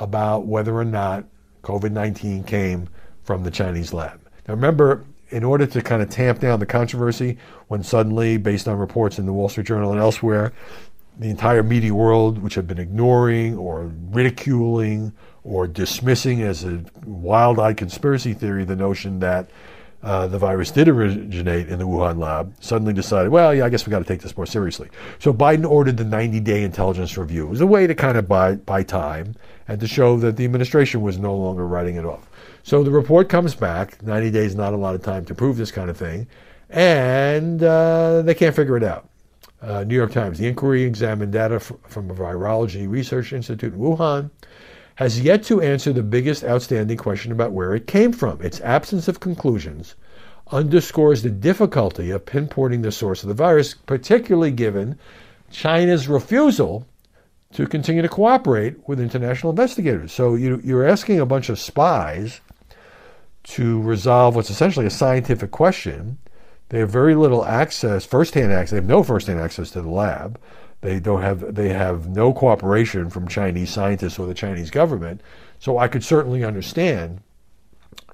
about 0.00 0.46
whether 0.46 0.74
or 0.74 0.86
not 0.86 1.22
COVID 1.62 1.92
19 1.92 2.44
came 2.44 2.88
from 3.24 3.44
the 3.44 3.50
Chinese 3.50 3.92
lab. 3.92 4.18
Now, 4.48 4.54
remember, 4.54 5.04
in 5.28 5.44
order 5.44 5.66
to 5.66 5.82
kind 5.82 6.00
of 6.00 6.08
tamp 6.08 6.40
down 6.40 6.60
the 6.60 6.66
controversy, 6.66 7.36
when 7.66 7.82
suddenly, 7.82 8.38
based 8.38 8.68
on 8.68 8.78
reports 8.78 9.18
in 9.18 9.26
the 9.26 9.34
Wall 9.34 9.50
Street 9.50 9.66
Journal 9.66 9.92
and 9.92 10.00
elsewhere, 10.00 10.54
the 11.18 11.28
entire 11.28 11.62
media 11.62 11.94
world, 11.94 12.38
which 12.38 12.54
had 12.54 12.66
been 12.66 12.78
ignoring 12.78 13.58
or 13.58 13.92
ridiculing 14.12 15.12
or 15.44 15.66
dismissing 15.66 16.40
as 16.40 16.64
a 16.64 16.82
wild 17.04 17.58
eyed 17.58 17.76
conspiracy 17.76 18.32
theory 18.32 18.64
the 18.64 18.76
notion 18.76 19.20
that 19.20 19.50
uh, 20.02 20.28
the 20.28 20.38
virus 20.38 20.70
did 20.70 20.88
originate 20.88 21.68
in 21.68 21.78
the 21.78 21.86
Wuhan 21.86 22.18
lab, 22.18 22.54
suddenly 22.60 22.92
decided, 22.92 23.30
well, 23.30 23.52
yeah, 23.52 23.64
I 23.64 23.68
guess 23.68 23.84
we 23.84 23.90
got 23.90 23.98
to 23.98 24.04
take 24.04 24.20
this 24.20 24.36
more 24.36 24.46
seriously. 24.46 24.88
So 25.18 25.32
Biden 25.32 25.68
ordered 25.68 25.96
the 25.96 26.04
90 26.04 26.38
day 26.40 26.62
intelligence 26.62 27.16
review. 27.18 27.46
It 27.46 27.50
was 27.50 27.60
a 27.60 27.66
way 27.66 27.86
to 27.86 27.94
kind 27.94 28.16
of 28.16 28.28
buy, 28.28 28.54
buy 28.54 28.84
time 28.84 29.34
and 29.66 29.80
to 29.80 29.88
show 29.88 30.16
that 30.18 30.36
the 30.36 30.44
administration 30.44 31.02
was 31.02 31.18
no 31.18 31.34
longer 31.34 31.66
writing 31.66 31.96
it 31.96 32.04
off. 32.04 32.28
So 32.62 32.84
the 32.84 32.90
report 32.90 33.28
comes 33.28 33.54
back. 33.54 34.00
90 34.02 34.30
days, 34.30 34.54
not 34.54 34.72
a 34.72 34.76
lot 34.76 34.94
of 34.94 35.02
time 35.02 35.24
to 35.24 35.34
prove 35.34 35.56
this 35.56 35.72
kind 35.72 35.90
of 35.90 35.96
thing. 35.96 36.28
And 36.70 37.62
uh, 37.62 38.22
they 38.22 38.34
can't 38.34 38.54
figure 38.54 38.76
it 38.76 38.84
out. 38.84 39.08
Uh, 39.60 39.82
New 39.82 39.96
York 39.96 40.12
Times, 40.12 40.38
the 40.38 40.46
inquiry 40.46 40.84
examined 40.84 41.32
data 41.32 41.56
f- 41.56 41.72
from 41.88 42.08
a 42.10 42.14
virology 42.14 42.88
research 42.88 43.32
institute 43.32 43.72
in 43.72 43.80
Wuhan 43.80 44.30
has 44.98 45.20
yet 45.20 45.44
to 45.44 45.60
answer 45.62 45.92
the 45.92 46.02
biggest 46.02 46.42
outstanding 46.42 46.96
question 46.96 47.30
about 47.30 47.52
where 47.52 47.72
it 47.72 47.86
came 47.86 48.10
from. 48.10 48.42
Its 48.42 48.60
absence 48.62 49.06
of 49.06 49.20
conclusions 49.20 49.94
underscores 50.50 51.22
the 51.22 51.30
difficulty 51.30 52.10
of 52.10 52.24
pinpointing 52.24 52.82
the 52.82 52.90
source 52.90 53.22
of 53.22 53.28
the 53.28 53.34
virus, 53.34 53.74
particularly 53.74 54.50
given 54.50 54.98
China's 55.52 56.08
refusal 56.08 56.84
to 57.52 57.64
continue 57.68 58.02
to 58.02 58.08
cooperate 58.08 58.88
with 58.88 58.98
international 58.98 59.50
investigators. 59.50 60.12
So 60.12 60.34
you, 60.34 60.60
you're 60.64 60.88
asking 60.88 61.20
a 61.20 61.26
bunch 61.26 61.48
of 61.48 61.60
spies 61.60 62.40
to 63.44 63.80
resolve 63.80 64.34
what's 64.34 64.50
essentially 64.50 64.86
a 64.86 64.90
scientific 64.90 65.52
question. 65.52 66.18
They 66.70 66.80
have 66.80 66.90
very 66.90 67.14
little 67.14 67.44
access, 67.44 68.04
firsthand 68.04 68.50
access. 68.50 68.70
They 68.70 68.78
have 68.78 68.84
no 68.86 69.04
firsthand 69.04 69.38
access 69.38 69.70
to 69.70 69.80
the 69.80 69.90
lab. 69.90 70.40
They 70.80 71.00
don't 71.00 71.22
have 71.22 71.54
they 71.54 71.70
have 71.70 72.08
no 72.08 72.32
cooperation 72.32 73.10
from 73.10 73.26
Chinese 73.26 73.70
scientists 73.70 74.18
or 74.18 74.26
the 74.26 74.34
Chinese 74.34 74.70
government. 74.70 75.20
So 75.58 75.78
I 75.78 75.88
could 75.88 76.04
certainly 76.04 76.44
understand 76.44 77.20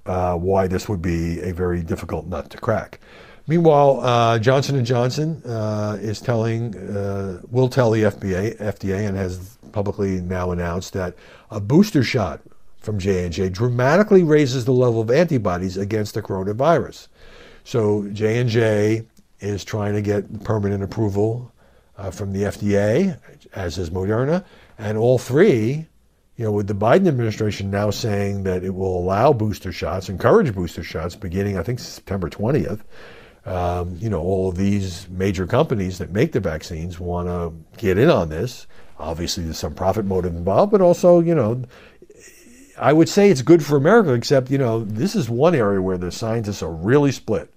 uh, 0.06 0.36
why 0.36 0.66
this 0.66 0.88
would 0.88 1.02
be 1.02 1.40
a 1.40 1.52
very 1.52 1.82
difficult 1.82 2.26
nut 2.26 2.50
to 2.50 2.58
crack. 2.58 3.00
Meanwhile, 3.46 4.00
uh, 4.00 4.38
Johnson 4.38 4.76
and 4.76 4.86
Johnson 4.86 5.42
uh, 5.44 5.98
is 6.00 6.20
telling 6.20 6.74
uh, 6.76 7.42
will 7.50 7.68
tell 7.68 7.90
the 7.90 8.04
FDA 8.04 8.56
FDA 8.58 9.06
and 9.06 9.16
has 9.16 9.58
publicly 9.72 10.20
now 10.20 10.50
announced 10.50 10.94
that 10.94 11.14
a 11.50 11.60
booster 11.60 12.02
shot 12.02 12.40
from 12.78 12.98
J 12.98 13.24
and 13.24 13.32
J 13.32 13.50
dramatically 13.50 14.22
raises 14.22 14.64
the 14.64 14.72
level 14.72 15.02
of 15.02 15.10
antibodies 15.10 15.76
against 15.76 16.14
the 16.14 16.22
coronavirus. 16.22 17.08
So 17.64 18.08
J 18.12 18.38
and 18.38 18.48
J 18.48 19.06
is 19.40 19.64
trying 19.64 19.92
to 19.92 20.00
get 20.00 20.44
permanent 20.44 20.82
approval 20.82 21.52
uh, 21.96 22.10
from 22.10 22.32
the 22.32 22.42
FDA, 22.42 23.18
as 23.54 23.78
is 23.78 23.90
Moderna, 23.90 24.44
and 24.78 24.98
all 24.98 25.18
three, 25.18 25.86
you 26.36 26.44
know, 26.44 26.52
with 26.52 26.66
the 26.66 26.74
Biden 26.74 27.06
administration 27.06 27.70
now 27.70 27.90
saying 27.90 28.42
that 28.44 28.64
it 28.64 28.74
will 28.74 28.98
allow 28.98 29.32
booster 29.32 29.72
shots, 29.72 30.08
encourage 30.08 30.54
booster 30.54 30.82
shots 30.82 31.14
beginning, 31.14 31.56
I 31.56 31.62
think, 31.62 31.78
September 31.78 32.28
20th. 32.28 32.80
Um, 33.46 33.96
you 34.00 34.08
know, 34.08 34.20
all 34.20 34.48
of 34.48 34.56
these 34.56 35.06
major 35.10 35.46
companies 35.46 35.98
that 35.98 36.10
make 36.10 36.32
the 36.32 36.40
vaccines 36.40 36.98
want 36.98 37.28
to 37.28 37.52
get 37.78 37.98
in 37.98 38.08
on 38.08 38.30
this. 38.30 38.66
Obviously, 38.98 39.44
there's 39.44 39.58
some 39.58 39.74
profit 39.74 40.06
motive 40.06 40.34
involved, 40.34 40.72
but 40.72 40.80
also, 40.80 41.20
you 41.20 41.34
know, 41.34 41.62
I 42.78 42.92
would 42.92 43.08
say 43.08 43.30
it's 43.30 43.42
good 43.42 43.64
for 43.64 43.76
America, 43.76 44.14
except, 44.14 44.50
you 44.50 44.58
know, 44.58 44.82
this 44.84 45.14
is 45.14 45.28
one 45.28 45.54
area 45.54 45.80
where 45.80 45.98
the 45.98 46.10
scientists 46.10 46.62
are 46.62 46.72
really 46.72 47.12
split, 47.12 47.52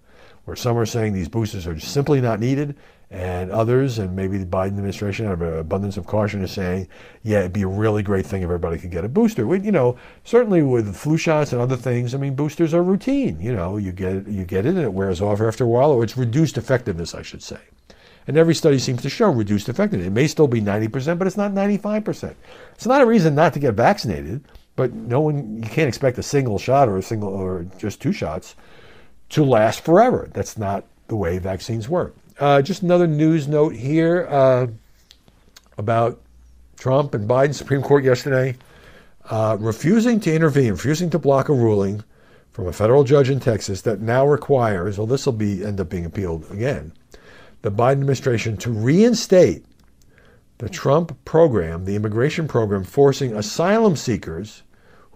where 0.47 0.55
some 0.55 0.77
are 0.77 0.85
saying 0.85 1.11
these 1.11 1.27
boosters 1.27 1.67
are 1.67 1.77
simply 1.77 2.21
not 2.21 2.39
needed, 2.39 2.73
and 3.11 3.51
others, 3.51 3.99
and 3.99 4.15
maybe 4.15 4.37
the 4.37 4.45
Biden 4.45 4.67
administration, 4.67 5.25
out 5.25 5.33
of 5.33 5.41
an 5.41 5.59
abundance 5.59 5.97
of 5.97 6.05
caution, 6.05 6.41
is 6.41 6.51
saying, 6.51 6.87
yeah, 7.21 7.39
it'd 7.39 7.51
be 7.51 7.63
a 7.63 7.67
really 7.67 8.01
great 8.01 8.25
thing 8.25 8.43
if 8.43 8.45
everybody 8.45 8.77
could 8.77 8.89
get 8.89 9.03
a 9.03 9.09
booster. 9.09 9.45
We, 9.45 9.59
you 9.59 9.73
know, 9.73 9.97
certainly 10.23 10.61
with 10.61 10.95
flu 10.95 11.17
shots 11.17 11.51
and 11.51 11.61
other 11.61 11.75
things, 11.75 12.15
I 12.15 12.17
mean, 12.17 12.33
boosters 12.33 12.73
are 12.73 12.81
routine. 12.81 13.41
You 13.41 13.51
know, 13.51 13.75
you 13.75 13.91
get 13.91 14.25
you 14.25 14.45
get 14.45 14.65
it 14.65 14.75
and 14.75 14.83
it 14.85 14.93
wears 14.93 15.19
off 15.19 15.41
after 15.41 15.65
a 15.65 15.67
while, 15.67 15.91
or 15.91 16.01
it's 16.01 16.15
reduced 16.15 16.57
effectiveness, 16.57 17.13
I 17.13 17.23
should 17.23 17.43
say. 17.43 17.59
And 18.25 18.37
every 18.37 18.55
study 18.55 18.79
seems 18.79 19.01
to 19.01 19.09
show 19.09 19.29
reduced 19.29 19.67
effectiveness. 19.67 20.07
It 20.07 20.13
may 20.13 20.27
still 20.27 20.47
be 20.47 20.61
90%, 20.61 21.17
but 21.17 21.27
it's 21.27 21.37
not 21.37 21.51
95%. 21.51 22.35
It's 22.73 22.87
not 22.87 23.01
a 23.01 23.05
reason 23.05 23.35
not 23.35 23.53
to 23.53 23.59
get 23.59 23.73
vaccinated, 23.73 24.45
but 24.77 24.93
no 24.93 25.19
one, 25.19 25.57
you 25.57 25.69
can't 25.69 25.89
expect 25.89 26.17
a 26.17 26.23
single 26.23 26.57
shot 26.57 26.87
or 26.87 26.97
a 26.97 27.01
single 27.01 27.29
or 27.29 27.65
just 27.77 28.01
two 28.01 28.13
shots 28.13 28.55
to 29.29 29.43
last 29.43 29.81
forever. 29.81 30.29
That's 30.33 30.57
not 30.57 30.85
the 31.07 31.15
way 31.15 31.37
vaccines 31.37 31.87
work. 31.89 32.15
Uh, 32.39 32.61
just 32.61 32.83
another 32.83 33.07
news 33.07 33.47
note 33.47 33.73
here 33.73 34.27
uh, 34.29 34.67
about 35.77 36.21
Trump 36.77 37.13
and 37.13 37.27
Biden. 37.27 37.53
Supreme 37.53 37.81
Court 37.81 38.03
yesterday 38.03 38.55
uh, 39.29 39.57
refusing 39.59 40.19
to 40.21 40.33
intervene, 40.33 40.71
refusing 40.71 41.09
to 41.09 41.19
block 41.19 41.49
a 41.49 41.53
ruling 41.53 42.03
from 42.51 42.67
a 42.67 42.73
federal 42.73 43.03
judge 43.03 43.29
in 43.29 43.39
Texas 43.39 43.81
that 43.83 44.01
now 44.01 44.25
requires, 44.25 44.97
well, 44.97 45.07
this 45.07 45.25
will 45.25 45.33
be 45.33 45.63
end 45.63 45.79
up 45.79 45.89
being 45.89 46.05
appealed 46.05 46.49
again, 46.51 46.93
the 47.61 47.71
Biden 47.71 47.93
administration 47.93 48.57
to 48.57 48.71
reinstate 48.71 49.65
the 50.59 50.69
Trump 50.69 51.15
program, 51.25 51.85
the 51.85 51.95
immigration 51.95 52.47
program, 52.47 52.83
forcing 52.83 53.35
asylum 53.35 53.95
seekers 53.95 54.63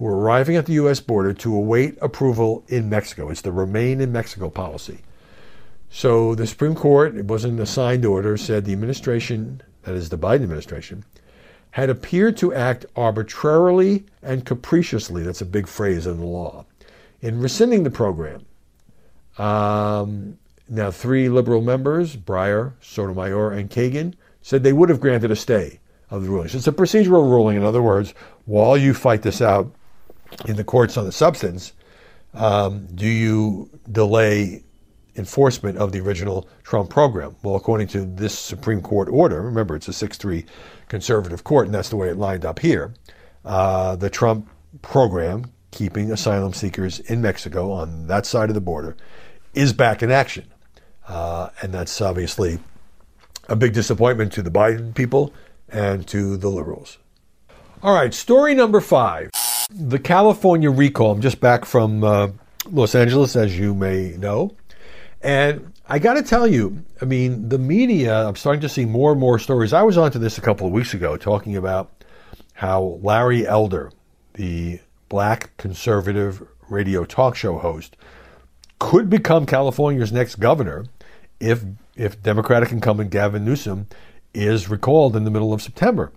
who 0.01 0.07
are 0.07 0.17
arriving 0.17 0.55
at 0.55 0.65
the 0.65 0.73
U.S. 0.73 0.99
border 0.99 1.31
to 1.31 1.55
await 1.55 1.95
approval 2.01 2.63
in 2.67 2.89
Mexico. 2.89 3.29
It's 3.29 3.41
the 3.41 3.51
remain 3.51 4.01
in 4.01 4.11
Mexico 4.11 4.49
policy. 4.49 5.01
So 5.91 6.33
the 6.33 6.47
Supreme 6.47 6.73
Court, 6.73 7.15
it 7.15 7.25
wasn't 7.25 7.59
a 7.59 7.67
signed 7.67 8.03
order, 8.03 8.35
said 8.35 8.65
the 8.65 8.71
administration, 8.71 9.61
that 9.83 9.93
is 9.93 10.09
the 10.09 10.17
Biden 10.17 10.41
administration, 10.41 11.05
had 11.69 11.91
appeared 11.91 12.35
to 12.37 12.51
act 12.51 12.87
arbitrarily 12.95 14.03
and 14.23 14.43
capriciously, 14.43 15.21
that's 15.21 15.41
a 15.41 15.45
big 15.45 15.67
phrase 15.67 16.07
in 16.07 16.17
the 16.17 16.25
law, 16.25 16.65
in 17.21 17.39
rescinding 17.39 17.83
the 17.83 17.91
program. 17.91 18.43
Um, 19.37 20.39
now, 20.67 20.89
three 20.89 21.29
liberal 21.29 21.61
members, 21.61 22.17
Breyer, 22.17 22.73
Sotomayor, 22.81 23.51
and 23.51 23.69
Kagan, 23.69 24.15
said 24.41 24.63
they 24.63 24.73
would 24.73 24.89
have 24.89 24.99
granted 24.99 25.29
a 25.29 25.35
stay 25.35 25.79
of 26.09 26.23
the 26.23 26.29
ruling. 26.29 26.47
So 26.47 26.57
it's 26.57 26.65
a 26.65 26.71
procedural 26.71 27.29
ruling. 27.29 27.55
In 27.55 27.63
other 27.63 27.83
words, 27.83 28.15
while 28.45 28.75
you 28.75 28.95
fight 28.95 29.21
this 29.21 29.43
out 29.43 29.71
in 30.45 30.55
the 30.55 30.63
courts 30.63 30.97
on 30.97 31.05
the 31.05 31.11
substance, 31.11 31.73
um, 32.33 32.87
do 32.95 33.07
you 33.07 33.69
delay 33.91 34.63
enforcement 35.15 35.77
of 35.77 35.91
the 35.91 35.99
original 35.99 36.47
Trump 36.63 36.89
program. 36.89 37.35
Well, 37.43 37.55
according 37.55 37.87
to 37.89 38.05
this 38.05 38.37
Supreme 38.37 38.81
Court 38.81 39.09
order, 39.09 39.41
remember 39.41 39.75
it's 39.75 39.87
a 39.87 39.93
6 39.93 40.17
3 40.17 40.45
conservative 40.87 41.43
court, 41.43 41.67
and 41.67 41.75
that's 41.75 41.89
the 41.89 41.97
way 41.97 42.09
it 42.09 42.17
lined 42.17 42.45
up 42.45 42.59
here. 42.59 42.93
Uh, 43.43 43.95
the 43.95 44.09
Trump 44.09 44.49
program, 44.81 45.51
keeping 45.71 46.11
asylum 46.11 46.53
seekers 46.53 46.99
in 46.99 47.21
Mexico 47.21 47.71
on 47.71 48.07
that 48.07 48.25
side 48.25 48.49
of 48.49 48.55
the 48.55 48.61
border, 48.61 48.95
is 49.53 49.73
back 49.73 50.01
in 50.01 50.11
action. 50.11 50.45
Uh, 51.07 51.49
and 51.61 51.73
that's 51.73 51.99
obviously 51.99 52.59
a 53.49 53.55
big 53.55 53.73
disappointment 53.73 54.31
to 54.31 54.41
the 54.41 54.51
Biden 54.51 54.93
people 54.93 55.33
and 55.69 56.07
to 56.07 56.37
the 56.37 56.49
liberals. 56.49 56.97
All 57.83 57.93
right, 57.93 58.13
story 58.13 58.53
number 58.53 58.79
five 58.79 59.31
the 59.73 59.99
California 59.99 60.69
recall. 60.69 61.11
I'm 61.11 61.21
just 61.21 61.39
back 61.39 61.65
from 61.65 62.03
uh, 62.03 62.29
Los 62.69 62.95
Angeles, 62.95 63.35
as 63.35 63.57
you 63.57 63.73
may 63.73 64.15
know. 64.17 64.55
And 65.21 65.73
I 65.87 65.99
got 65.99 66.15
to 66.15 66.23
tell 66.23 66.47
you, 66.47 66.83
I 67.01 67.05
mean, 67.05 67.49
the 67.49 67.57
media, 67.57 68.27
I'm 68.27 68.35
starting 68.35 68.61
to 68.61 68.69
see 68.69 68.85
more 68.85 69.11
and 69.11 69.19
more 69.19 69.39
stories. 69.39 69.73
I 69.73 69.83
was 69.83 69.97
onto 69.97 70.19
this 70.19 70.37
a 70.37 70.41
couple 70.41 70.67
of 70.67 70.73
weeks 70.73 70.93
ago 70.93 71.17
talking 71.17 71.55
about 71.55 71.91
how 72.53 72.99
Larry 73.01 73.47
Elder, 73.47 73.91
the 74.33 74.79
black 75.09 75.55
conservative 75.57 76.47
radio 76.69 77.03
talk 77.05 77.35
show 77.35 77.57
host, 77.57 77.97
could 78.79 79.09
become 79.09 79.45
California's 79.45 80.11
next 80.11 80.35
governor 80.35 80.85
if 81.39 81.63
if 81.95 82.21
Democratic 82.23 82.71
incumbent 82.71 83.11
Gavin 83.11 83.43
Newsom 83.43 83.87
is 84.33 84.69
recalled 84.69 85.15
in 85.15 85.23
the 85.23 85.29
middle 85.29 85.53
of 85.53 85.61
September. 85.61 86.11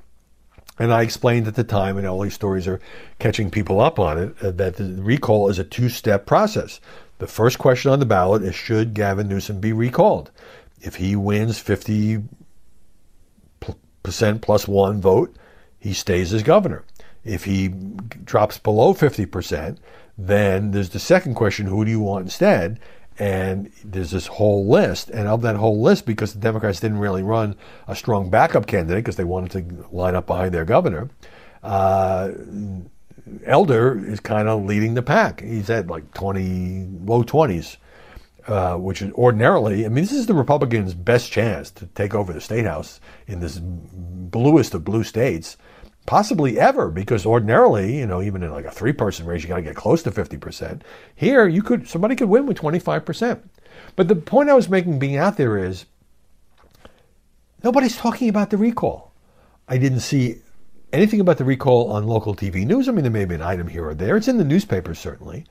And 0.78 0.92
I 0.92 1.02
explained 1.02 1.46
at 1.46 1.54
the 1.54 1.64
time, 1.64 1.96
and 1.96 2.06
all 2.06 2.20
these 2.20 2.34
stories 2.34 2.66
are 2.66 2.80
catching 3.18 3.50
people 3.50 3.80
up 3.80 3.98
on 3.98 4.18
it, 4.18 4.34
uh, 4.42 4.50
that 4.52 4.76
the 4.76 4.94
recall 5.00 5.48
is 5.48 5.58
a 5.58 5.64
two 5.64 5.88
step 5.88 6.26
process. 6.26 6.80
The 7.18 7.26
first 7.26 7.58
question 7.58 7.90
on 7.92 8.00
the 8.00 8.06
ballot 8.06 8.42
is 8.42 8.54
should 8.54 8.92
Gavin 8.94 9.28
Newsom 9.28 9.60
be 9.60 9.72
recalled? 9.72 10.30
If 10.80 10.96
he 10.96 11.14
wins 11.16 11.58
50% 11.58 12.24
plus 14.40 14.68
one 14.68 15.00
vote, 15.00 15.36
he 15.78 15.92
stays 15.92 16.32
as 16.32 16.42
governor. 16.42 16.84
If 17.24 17.44
he 17.44 17.68
drops 17.68 18.58
below 18.58 18.94
50%, 18.94 19.78
then 20.18 20.72
there's 20.72 20.90
the 20.90 20.98
second 20.98 21.34
question 21.34 21.66
who 21.66 21.84
do 21.84 21.90
you 21.90 22.00
want 22.00 22.24
instead? 22.24 22.80
And 23.18 23.70
there's 23.84 24.10
this 24.10 24.26
whole 24.26 24.66
list, 24.66 25.08
and 25.10 25.28
of 25.28 25.42
that 25.42 25.54
whole 25.56 25.80
list, 25.80 26.04
because 26.04 26.32
the 26.34 26.40
Democrats 26.40 26.80
didn't 26.80 26.98
really 26.98 27.22
run 27.22 27.54
a 27.86 27.94
strong 27.94 28.28
backup 28.28 28.66
candidate 28.66 29.04
because 29.04 29.16
they 29.16 29.24
wanted 29.24 29.50
to 29.52 29.86
line 29.92 30.16
up 30.16 30.26
behind 30.26 30.52
their 30.52 30.64
governor, 30.64 31.10
uh, 31.62 32.32
Elder 33.46 34.04
is 34.04 34.20
kind 34.20 34.48
of 34.48 34.64
leading 34.64 34.94
the 34.94 35.02
pack. 35.02 35.40
He's 35.40 35.70
at 35.70 35.86
like 35.86 36.12
20, 36.14 36.88
low 37.04 37.22
20s, 37.22 37.76
uh, 38.46 38.76
which 38.76 39.00
is 39.00 39.12
ordinarily, 39.12 39.86
I 39.86 39.88
mean, 39.88 40.04
this 40.04 40.12
is 40.12 40.26
the 40.26 40.34
Republicans' 40.34 40.92
best 40.92 41.32
chance 41.32 41.70
to 41.72 41.86
take 41.86 42.14
over 42.14 42.32
the 42.32 42.40
state 42.40 42.66
house 42.66 43.00
in 43.26 43.40
this 43.40 43.58
bluest 43.60 44.74
of 44.74 44.84
blue 44.84 45.04
states 45.04 45.56
possibly 46.06 46.58
ever, 46.58 46.90
because 46.90 47.24
ordinarily, 47.24 47.98
you 47.98 48.06
know, 48.06 48.20
even 48.20 48.42
in 48.42 48.52
like 48.52 48.64
a 48.64 48.70
three-person 48.70 49.26
race, 49.26 49.42
you 49.42 49.48
got 49.48 49.56
to 49.56 49.62
get 49.62 49.76
close 49.76 50.02
to 50.02 50.10
50%. 50.10 50.82
Here, 51.14 51.46
you 51.46 51.62
could 51.62 51.88
somebody 51.88 52.16
could 52.16 52.28
win 52.28 52.46
with 52.46 52.58
25%. 52.58 53.40
But 53.96 54.08
the 54.08 54.16
point 54.16 54.50
I 54.50 54.54
was 54.54 54.68
making 54.68 54.98
being 54.98 55.16
out 55.16 55.36
there 55.36 55.56
is 55.56 55.86
nobody's 57.62 57.96
talking 57.96 58.28
about 58.28 58.50
the 58.50 58.56
recall. 58.56 59.12
I 59.68 59.78
didn't 59.78 60.00
see 60.00 60.42
anything 60.92 61.20
about 61.20 61.38
the 61.38 61.44
recall 61.44 61.90
on 61.92 62.06
local 62.06 62.34
TV 62.34 62.66
news. 62.66 62.88
I 62.88 62.92
mean, 62.92 63.02
there 63.02 63.10
may 63.10 63.24
be 63.24 63.34
an 63.34 63.42
item 63.42 63.68
here 63.68 63.86
or 63.88 63.94
there. 63.94 64.16
It's 64.16 64.28
in 64.28 64.38
the 64.38 64.44
newspapers, 64.44 64.98
certainly. 64.98 65.44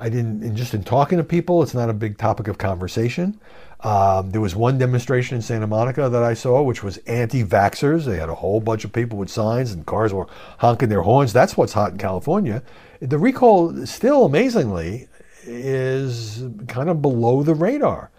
I 0.00 0.08
didn't, 0.08 0.56
just 0.56 0.72
in 0.72 0.82
talking 0.82 1.18
to 1.18 1.24
people, 1.24 1.62
it's 1.62 1.74
not 1.74 1.90
a 1.90 1.92
big 1.92 2.16
topic 2.16 2.48
of 2.48 2.56
conversation. 2.56 3.38
Um, 3.80 4.30
there 4.30 4.40
was 4.40 4.56
one 4.56 4.78
demonstration 4.78 5.36
in 5.36 5.42
Santa 5.42 5.66
Monica 5.66 6.08
that 6.08 6.22
I 6.22 6.32
saw, 6.32 6.62
which 6.62 6.82
was 6.82 6.96
anti-vaxxers. 7.06 8.06
They 8.06 8.16
had 8.16 8.30
a 8.30 8.34
whole 8.34 8.60
bunch 8.60 8.84
of 8.84 8.92
people 8.92 9.18
with 9.18 9.28
signs, 9.28 9.72
and 9.72 9.84
cars 9.84 10.14
were 10.14 10.26
honking 10.58 10.88
their 10.88 11.02
horns. 11.02 11.34
That's 11.34 11.56
what's 11.56 11.74
hot 11.74 11.92
in 11.92 11.98
California. 11.98 12.62
The 13.00 13.18
recall, 13.18 13.86
still 13.86 14.24
amazingly, 14.24 15.08
is 15.44 16.44
kind 16.66 16.88
of 16.88 17.02
below 17.02 17.42
the 17.42 17.54
radar. 17.54 18.10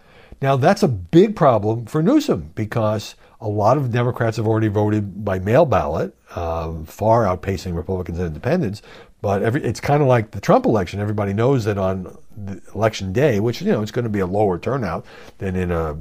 Now 0.41 0.55
that's 0.55 0.81
a 0.81 0.87
big 0.87 1.35
problem 1.35 1.85
for 1.85 2.01
Newsom 2.01 2.51
because 2.55 3.15
a 3.39 3.47
lot 3.47 3.77
of 3.77 3.91
Democrats 3.91 4.37
have 4.37 4.47
already 4.47 4.67
voted 4.67 5.23
by 5.23 5.39
mail 5.39 5.65
ballot, 5.65 6.15
uh, 6.35 6.83
far 6.83 7.25
outpacing 7.25 7.75
Republicans 7.75 8.17
and 8.17 8.27
Independents. 8.27 8.81
But 9.21 9.43
every, 9.43 9.63
it's 9.63 9.79
kind 9.79 10.01
of 10.01 10.07
like 10.07 10.31
the 10.31 10.41
Trump 10.41 10.65
election. 10.65 10.99
Everybody 10.99 11.33
knows 11.33 11.65
that 11.65 11.77
on 11.77 12.17
election 12.73 13.13
day, 13.13 13.39
which 13.39 13.61
you 13.61 13.71
know 13.71 13.81
it's 13.81 13.91
going 13.91 14.03
to 14.03 14.09
be 14.09 14.19
a 14.19 14.25
lower 14.25 14.57
turnout 14.57 15.05
than 15.37 15.55
in 15.55 15.71
a, 15.71 15.95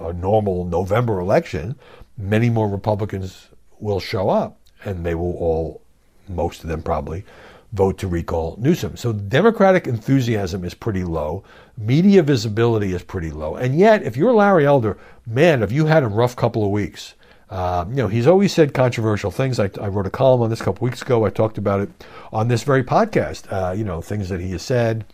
a 0.00 0.12
normal 0.14 0.64
November 0.64 1.20
election, 1.20 1.76
many 2.16 2.48
more 2.48 2.68
Republicans 2.68 3.48
will 3.78 4.00
show 4.00 4.30
up, 4.30 4.58
and 4.84 5.04
they 5.04 5.14
will 5.14 5.34
all, 5.36 5.82
most 6.28 6.62
of 6.62 6.68
them 6.70 6.82
probably, 6.82 7.24
vote 7.72 7.98
to 7.98 8.06
recall 8.06 8.56
Newsom. 8.58 8.96
So 8.96 9.12
Democratic 9.12 9.86
enthusiasm 9.86 10.64
is 10.64 10.74
pretty 10.74 11.04
low. 11.04 11.42
Media 11.76 12.22
visibility 12.22 12.92
is 12.92 13.02
pretty 13.02 13.30
low. 13.30 13.56
And 13.56 13.78
yet, 13.78 14.02
if 14.02 14.16
you're 14.16 14.32
Larry 14.32 14.66
Elder, 14.66 14.98
man, 15.26 15.60
have 15.60 15.72
you 15.72 15.86
had 15.86 16.02
a 16.02 16.08
rough 16.08 16.36
couple 16.36 16.64
of 16.64 16.70
weeks? 16.70 17.14
Uh, 17.52 17.84
you 17.90 17.96
know, 17.96 18.08
he's 18.08 18.26
always 18.26 18.50
said 18.50 18.72
controversial 18.72 19.30
things. 19.30 19.60
I, 19.60 19.68
I, 19.78 19.88
wrote 19.88 20.06
a 20.06 20.10
column 20.10 20.40
on 20.40 20.48
this 20.48 20.62
a 20.62 20.64
couple 20.64 20.86
weeks 20.86 21.02
ago. 21.02 21.26
I 21.26 21.28
talked 21.28 21.58
about 21.58 21.80
it 21.80 21.90
on 22.32 22.48
this 22.48 22.62
very 22.62 22.82
podcast. 22.82 23.44
Uh, 23.52 23.72
you 23.72 23.84
know, 23.84 24.00
things 24.00 24.30
that 24.30 24.40
he 24.40 24.52
has 24.52 24.62
said, 24.62 25.04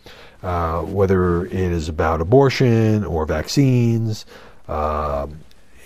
uh, 0.41 0.81
whether 0.83 1.47
it 1.47 1.53
is 1.53 1.89
about 1.89 2.21
abortion 2.21 3.03
or 3.03 3.25
vaccines, 3.25 4.25
um, 4.69 5.37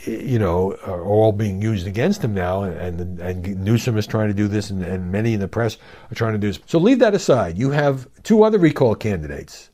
you 0.05 0.37
know, 0.37 0.77
are 0.85 1.03
all 1.03 1.31
being 1.31 1.59
used 1.59 1.87
against 1.87 2.23
him 2.23 2.35
now. 2.35 2.61
And, 2.61 3.19
and 3.19 3.65
Newsom 3.65 3.97
is 3.97 4.05
trying 4.05 4.27
to 4.27 4.35
do 4.35 4.47
this, 4.47 4.69
and, 4.69 4.83
and 4.83 5.11
many 5.11 5.33
in 5.33 5.39
the 5.39 5.47
press 5.47 5.77
are 6.11 6.15
trying 6.15 6.33
to 6.33 6.39
do 6.39 6.49
this. 6.49 6.59
So 6.67 6.77
leave 6.77 6.99
that 6.99 7.15
aside. 7.15 7.57
You 7.57 7.71
have 7.71 8.07
two 8.21 8.43
other 8.43 8.59
recall 8.59 8.93
candidates 8.93 9.71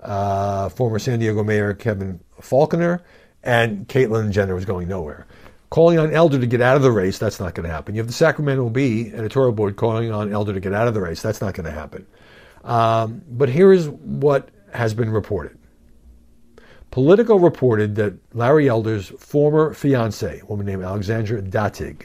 uh, 0.00 0.70
former 0.70 0.98
San 0.98 1.18
Diego 1.18 1.44
Mayor 1.44 1.74
Kevin 1.74 2.20
Faulconer 2.40 3.02
and 3.42 3.86
Caitlyn 3.86 4.30
Jenner 4.30 4.54
was 4.54 4.64
going 4.64 4.88
nowhere 4.88 5.26
calling 5.72 5.98
on 5.98 6.12
Elder 6.12 6.38
to 6.38 6.46
get 6.46 6.60
out 6.60 6.76
of 6.76 6.82
the 6.82 6.92
race, 6.92 7.18
that's 7.18 7.40
not 7.40 7.54
going 7.54 7.66
to 7.66 7.74
happen. 7.74 7.94
You 7.94 8.00
have 8.00 8.06
the 8.06 8.12
Sacramento 8.12 8.68
Bee 8.68 9.10
editorial 9.14 9.52
board 9.52 9.76
calling 9.76 10.12
on 10.12 10.30
Elder 10.30 10.52
to 10.52 10.60
get 10.60 10.74
out 10.74 10.86
of 10.86 10.92
the 10.92 11.00
race, 11.00 11.22
that's 11.22 11.40
not 11.40 11.54
going 11.54 11.64
to 11.64 11.72
happen. 11.72 12.06
Um, 12.62 13.22
but 13.26 13.48
here 13.48 13.72
is 13.72 13.88
what 13.88 14.50
has 14.74 14.92
been 14.92 15.08
reported. 15.08 15.58
Politico 16.90 17.36
reported 17.36 17.94
that 17.94 18.12
Larry 18.34 18.68
Elder's 18.68 19.08
former 19.18 19.72
fiancee, 19.72 20.40
a 20.42 20.44
woman 20.44 20.66
named 20.66 20.84
Alexandra 20.84 21.40
Datig, 21.40 22.02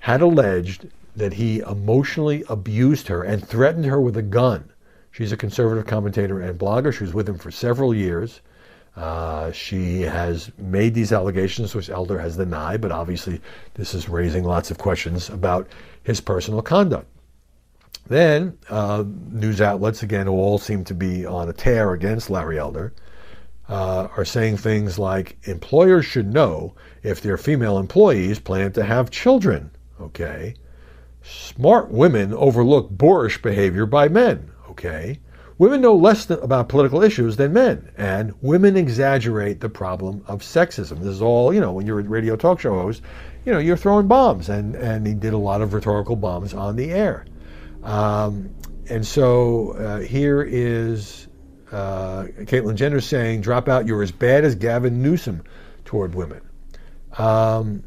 had 0.00 0.20
alleged 0.20 0.88
that 1.14 1.34
he 1.34 1.60
emotionally 1.60 2.42
abused 2.48 3.06
her 3.06 3.22
and 3.22 3.46
threatened 3.46 3.84
her 3.84 4.00
with 4.00 4.16
a 4.16 4.22
gun. 4.22 4.72
She's 5.12 5.30
a 5.30 5.36
conservative 5.36 5.86
commentator 5.86 6.40
and 6.40 6.58
blogger. 6.58 6.92
She 6.92 7.04
was 7.04 7.14
with 7.14 7.28
him 7.28 7.38
for 7.38 7.52
several 7.52 7.94
years. 7.94 8.40
Uh, 9.00 9.50
she 9.50 10.02
has 10.02 10.52
made 10.58 10.92
these 10.92 11.10
allegations, 11.10 11.74
which 11.74 11.88
Elder 11.88 12.18
has 12.18 12.36
denied, 12.36 12.82
but 12.82 12.92
obviously 12.92 13.40
this 13.72 13.94
is 13.94 14.10
raising 14.10 14.44
lots 14.44 14.70
of 14.70 14.76
questions 14.76 15.30
about 15.30 15.66
his 16.02 16.20
personal 16.20 16.60
conduct. 16.60 17.06
Then, 18.08 18.58
uh, 18.68 19.04
news 19.30 19.62
outlets, 19.62 20.02
again, 20.02 20.26
who 20.26 20.32
all 20.32 20.58
seem 20.58 20.84
to 20.84 20.92
be 20.92 21.24
on 21.24 21.48
a 21.48 21.52
tear 21.54 21.94
against 21.94 22.28
Larry 22.28 22.58
Elder, 22.58 22.92
uh, 23.70 24.08
are 24.18 24.24
saying 24.26 24.58
things 24.58 24.98
like 24.98 25.38
employers 25.44 26.04
should 26.04 26.34
know 26.34 26.74
if 27.02 27.22
their 27.22 27.38
female 27.38 27.78
employees 27.78 28.38
plan 28.38 28.70
to 28.72 28.84
have 28.84 29.10
children. 29.10 29.70
Okay. 29.98 30.52
Smart 31.22 31.90
women 31.90 32.34
overlook 32.34 32.90
boorish 32.90 33.40
behavior 33.40 33.86
by 33.86 34.08
men. 34.08 34.50
Okay. 34.68 35.20
Women 35.60 35.82
know 35.82 35.94
less 35.94 36.24
th- 36.24 36.40
about 36.42 36.70
political 36.70 37.02
issues 37.02 37.36
than 37.36 37.52
men, 37.52 37.92
and 37.98 38.32
women 38.40 38.78
exaggerate 38.78 39.60
the 39.60 39.68
problem 39.68 40.24
of 40.26 40.40
sexism. 40.40 41.00
This 41.00 41.08
is 41.08 41.20
all, 41.20 41.52
you 41.52 41.60
know, 41.60 41.72
when 41.72 41.86
you're 41.86 42.00
a 42.00 42.02
radio 42.02 42.34
talk 42.34 42.60
show 42.60 42.72
host, 42.72 43.02
you 43.44 43.52
know, 43.52 43.58
you're 43.58 43.76
throwing 43.76 44.08
bombs, 44.08 44.48
and, 44.48 44.74
and 44.74 45.06
he 45.06 45.12
did 45.12 45.34
a 45.34 45.36
lot 45.36 45.60
of 45.60 45.74
rhetorical 45.74 46.16
bombs 46.16 46.54
on 46.54 46.76
the 46.76 46.90
air. 46.90 47.26
Um, 47.82 48.54
and 48.88 49.06
so 49.06 49.72
uh, 49.72 49.98
here 49.98 50.40
is 50.40 51.28
uh, 51.70 52.22
Caitlyn 52.44 52.76
Jenner 52.76 53.02
saying, 53.02 53.42
drop 53.42 53.68
out, 53.68 53.86
you're 53.86 54.02
as 54.02 54.12
bad 54.12 54.46
as 54.46 54.54
Gavin 54.54 55.02
Newsom 55.02 55.44
toward 55.84 56.14
women. 56.14 56.40
Um, 57.18 57.84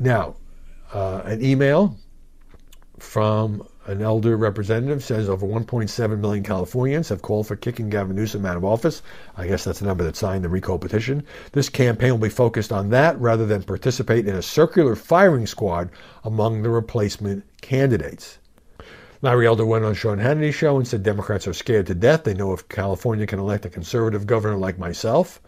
now, 0.00 0.36
uh, 0.94 1.20
an 1.26 1.44
email 1.44 1.98
from 2.98 3.68
an 3.88 4.02
elder 4.02 4.36
representative 4.36 5.02
says 5.02 5.30
over 5.30 5.46
1.7 5.46 6.18
million 6.18 6.44
Californians 6.44 7.08
have 7.08 7.22
called 7.22 7.46
for 7.46 7.56
kicking 7.56 7.88
Gavin 7.88 8.16
Newsom 8.16 8.44
out 8.44 8.58
of 8.58 8.64
office. 8.64 9.00
I 9.34 9.46
guess 9.46 9.64
that's 9.64 9.78
the 9.78 9.86
number 9.86 10.04
that 10.04 10.14
signed 10.14 10.44
the 10.44 10.50
recall 10.50 10.78
petition. 10.78 11.24
This 11.52 11.70
campaign 11.70 12.10
will 12.10 12.18
be 12.18 12.28
focused 12.28 12.70
on 12.70 12.90
that 12.90 13.18
rather 13.18 13.46
than 13.46 13.62
participate 13.62 14.28
in 14.28 14.34
a 14.34 14.42
circular 14.42 14.94
firing 14.94 15.46
squad 15.46 15.88
among 16.22 16.60
the 16.60 16.68
replacement 16.68 17.44
candidates. 17.62 18.36
Larry 19.22 19.46
Elder 19.46 19.64
went 19.64 19.86
on 19.86 19.94
Sean 19.94 20.18
Hannity's 20.18 20.54
show 20.54 20.76
and 20.76 20.86
said 20.86 21.02
Democrats 21.02 21.48
are 21.48 21.54
scared 21.54 21.86
to 21.86 21.94
death. 21.94 22.24
They 22.24 22.34
know 22.34 22.52
if 22.52 22.68
California 22.68 23.26
can 23.26 23.38
elect 23.38 23.64
a 23.64 23.70
conservative 23.70 24.26
governor 24.26 24.58
like 24.58 24.78
myself, 24.78 25.40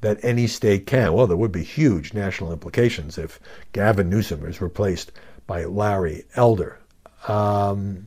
that 0.00 0.18
any 0.22 0.46
state 0.46 0.86
can. 0.86 1.12
Well, 1.12 1.26
there 1.26 1.36
would 1.36 1.52
be 1.52 1.62
huge 1.62 2.14
national 2.14 2.50
implications 2.50 3.18
if 3.18 3.38
Gavin 3.72 4.08
Newsom 4.08 4.46
is 4.46 4.62
replaced 4.62 5.12
by 5.46 5.66
Larry 5.66 6.24
Elder. 6.34 6.78
Um, 7.28 8.06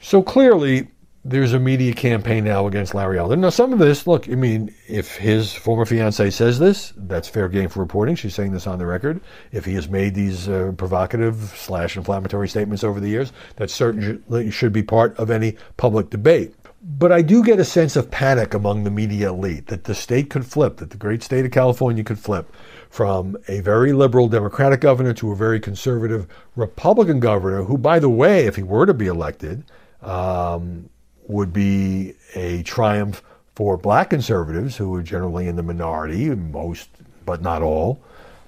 so 0.00 0.22
clearly, 0.22 0.88
there's 1.24 1.52
a 1.52 1.58
media 1.60 1.94
campaign 1.94 2.44
now 2.44 2.66
against 2.66 2.94
Larry 2.94 3.18
Elder. 3.18 3.36
Now, 3.36 3.50
some 3.50 3.72
of 3.72 3.78
this, 3.78 4.06
look, 4.08 4.28
I 4.28 4.34
mean, 4.34 4.74
if 4.88 5.16
his 5.16 5.52
former 5.52 5.84
fiancee 5.84 6.32
says 6.32 6.58
this, 6.58 6.92
that's 6.96 7.28
fair 7.28 7.48
game 7.48 7.68
for 7.68 7.78
reporting. 7.78 8.16
She's 8.16 8.34
saying 8.34 8.52
this 8.52 8.66
on 8.66 8.80
the 8.80 8.86
record. 8.86 9.20
If 9.52 9.64
he 9.64 9.74
has 9.74 9.88
made 9.88 10.14
these 10.14 10.48
uh, 10.48 10.72
provocative 10.76 11.36
slash 11.56 11.96
inflammatory 11.96 12.48
statements 12.48 12.82
over 12.82 12.98
the 12.98 13.08
years, 13.08 13.32
that 13.56 13.70
certainly 13.70 14.50
should 14.50 14.72
be 14.72 14.82
part 14.82 15.16
of 15.16 15.30
any 15.30 15.56
public 15.76 16.10
debate. 16.10 16.54
But 16.84 17.12
I 17.12 17.22
do 17.22 17.44
get 17.44 17.60
a 17.60 17.64
sense 17.64 17.94
of 17.94 18.10
panic 18.10 18.54
among 18.54 18.82
the 18.82 18.90
media 18.90 19.30
elite 19.30 19.68
that 19.68 19.84
the 19.84 19.94
state 19.94 20.30
could 20.30 20.44
flip, 20.44 20.78
that 20.78 20.90
the 20.90 20.96
great 20.96 21.22
state 21.22 21.44
of 21.44 21.52
California 21.52 22.02
could 22.02 22.18
flip 22.18 22.52
from 22.92 23.38
a 23.48 23.60
very 23.60 23.94
liberal 23.94 24.28
Democratic 24.28 24.82
governor 24.82 25.14
to 25.14 25.32
a 25.32 25.34
very 25.34 25.58
conservative 25.58 26.26
Republican 26.56 27.20
governor, 27.20 27.62
who, 27.62 27.78
by 27.78 27.98
the 27.98 28.10
way, 28.10 28.44
if 28.44 28.56
he 28.56 28.62
were 28.62 28.84
to 28.84 28.92
be 28.92 29.06
elected, 29.06 29.64
um, 30.02 30.90
would 31.26 31.54
be 31.54 32.12
a 32.34 32.62
triumph 32.64 33.22
for 33.54 33.78
black 33.78 34.10
conservatives 34.10 34.76
who 34.76 34.94
are 34.94 35.02
generally 35.02 35.48
in 35.48 35.56
the 35.56 35.62
minority, 35.62 36.28
most, 36.34 36.90
but 37.24 37.40
not 37.40 37.62
all. 37.62 37.98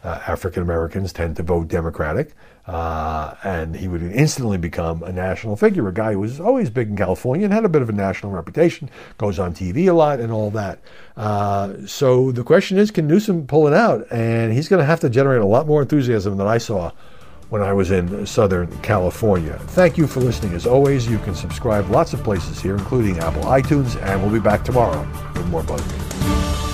Uh, 0.04 0.20
African 0.26 0.62
Americans 0.62 1.14
tend 1.14 1.36
to 1.36 1.42
vote 1.42 1.68
Democratic. 1.68 2.34
Uh, 2.66 3.34
and 3.44 3.76
he 3.76 3.88
would 3.88 4.02
instantly 4.02 4.56
become 4.56 5.02
a 5.02 5.12
national 5.12 5.54
figure, 5.54 5.86
a 5.86 5.92
guy 5.92 6.12
who 6.12 6.20
was 6.20 6.40
always 6.40 6.70
big 6.70 6.88
in 6.88 6.96
California 6.96 7.44
and 7.44 7.52
had 7.52 7.64
a 7.64 7.68
bit 7.68 7.82
of 7.82 7.90
a 7.90 7.92
national 7.92 8.32
reputation, 8.32 8.88
goes 9.18 9.38
on 9.38 9.52
TV 9.52 9.86
a 9.88 9.92
lot 9.92 10.18
and 10.18 10.32
all 10.32 10.50
that. 10.50 10.78
Uh, 11.16 11.74
so 11.86 12.32
the 12.32 12.42
question 12.42 12.78
is, 12.78 12.90
can 12.90 13.06
Newsom 13.06 13.46
pull 13.46 13.66
it 13.66 13.74
out? 13.74 14.06
And 14.10 14.52
he's 14.52 14.68
going 14.68 14.80
to 14.80 14.86
have 14.86 15.00
to 15.00 15.10
generate 15.10 15.42
a 15.42 15.46
lot 15.46 15.66
more 15.66 15.82
enthusiasm 15.82 16.38
than 16.38 16.46
I 16.46 16.56
saw 16.56 16.90
when 17.50 17.60
I 17.60 17.74
was 17.74 17.90
in 17.90 18.26
Southern 18.26 18.74
California. 18.80 19.58
Thank 19.68 19.98
you 19.98 20.06
for 20.06 20.20
listening. 20.20 20.54
As 20.54 20.66
always, 20.66 21.06
you 21.06 21.18
can 21.18 21.34
subscribe 21.34 21.88
lots 21.90 22.14
of 22.14 22.24
places 22.24 22.60
here, 22.60 22.74
including 22.74 23.18
Apple 23.18 23.42
iTunes, 23.42 24.00
and 24.02 24.22
we'll 24.22 24.32
be 24.32 24.40
back 24.40 24.64
tomorrow 24.64 25.06
with 25.34 25.46
more 25.48 25.62
BuzzMeter. 25.62 26.73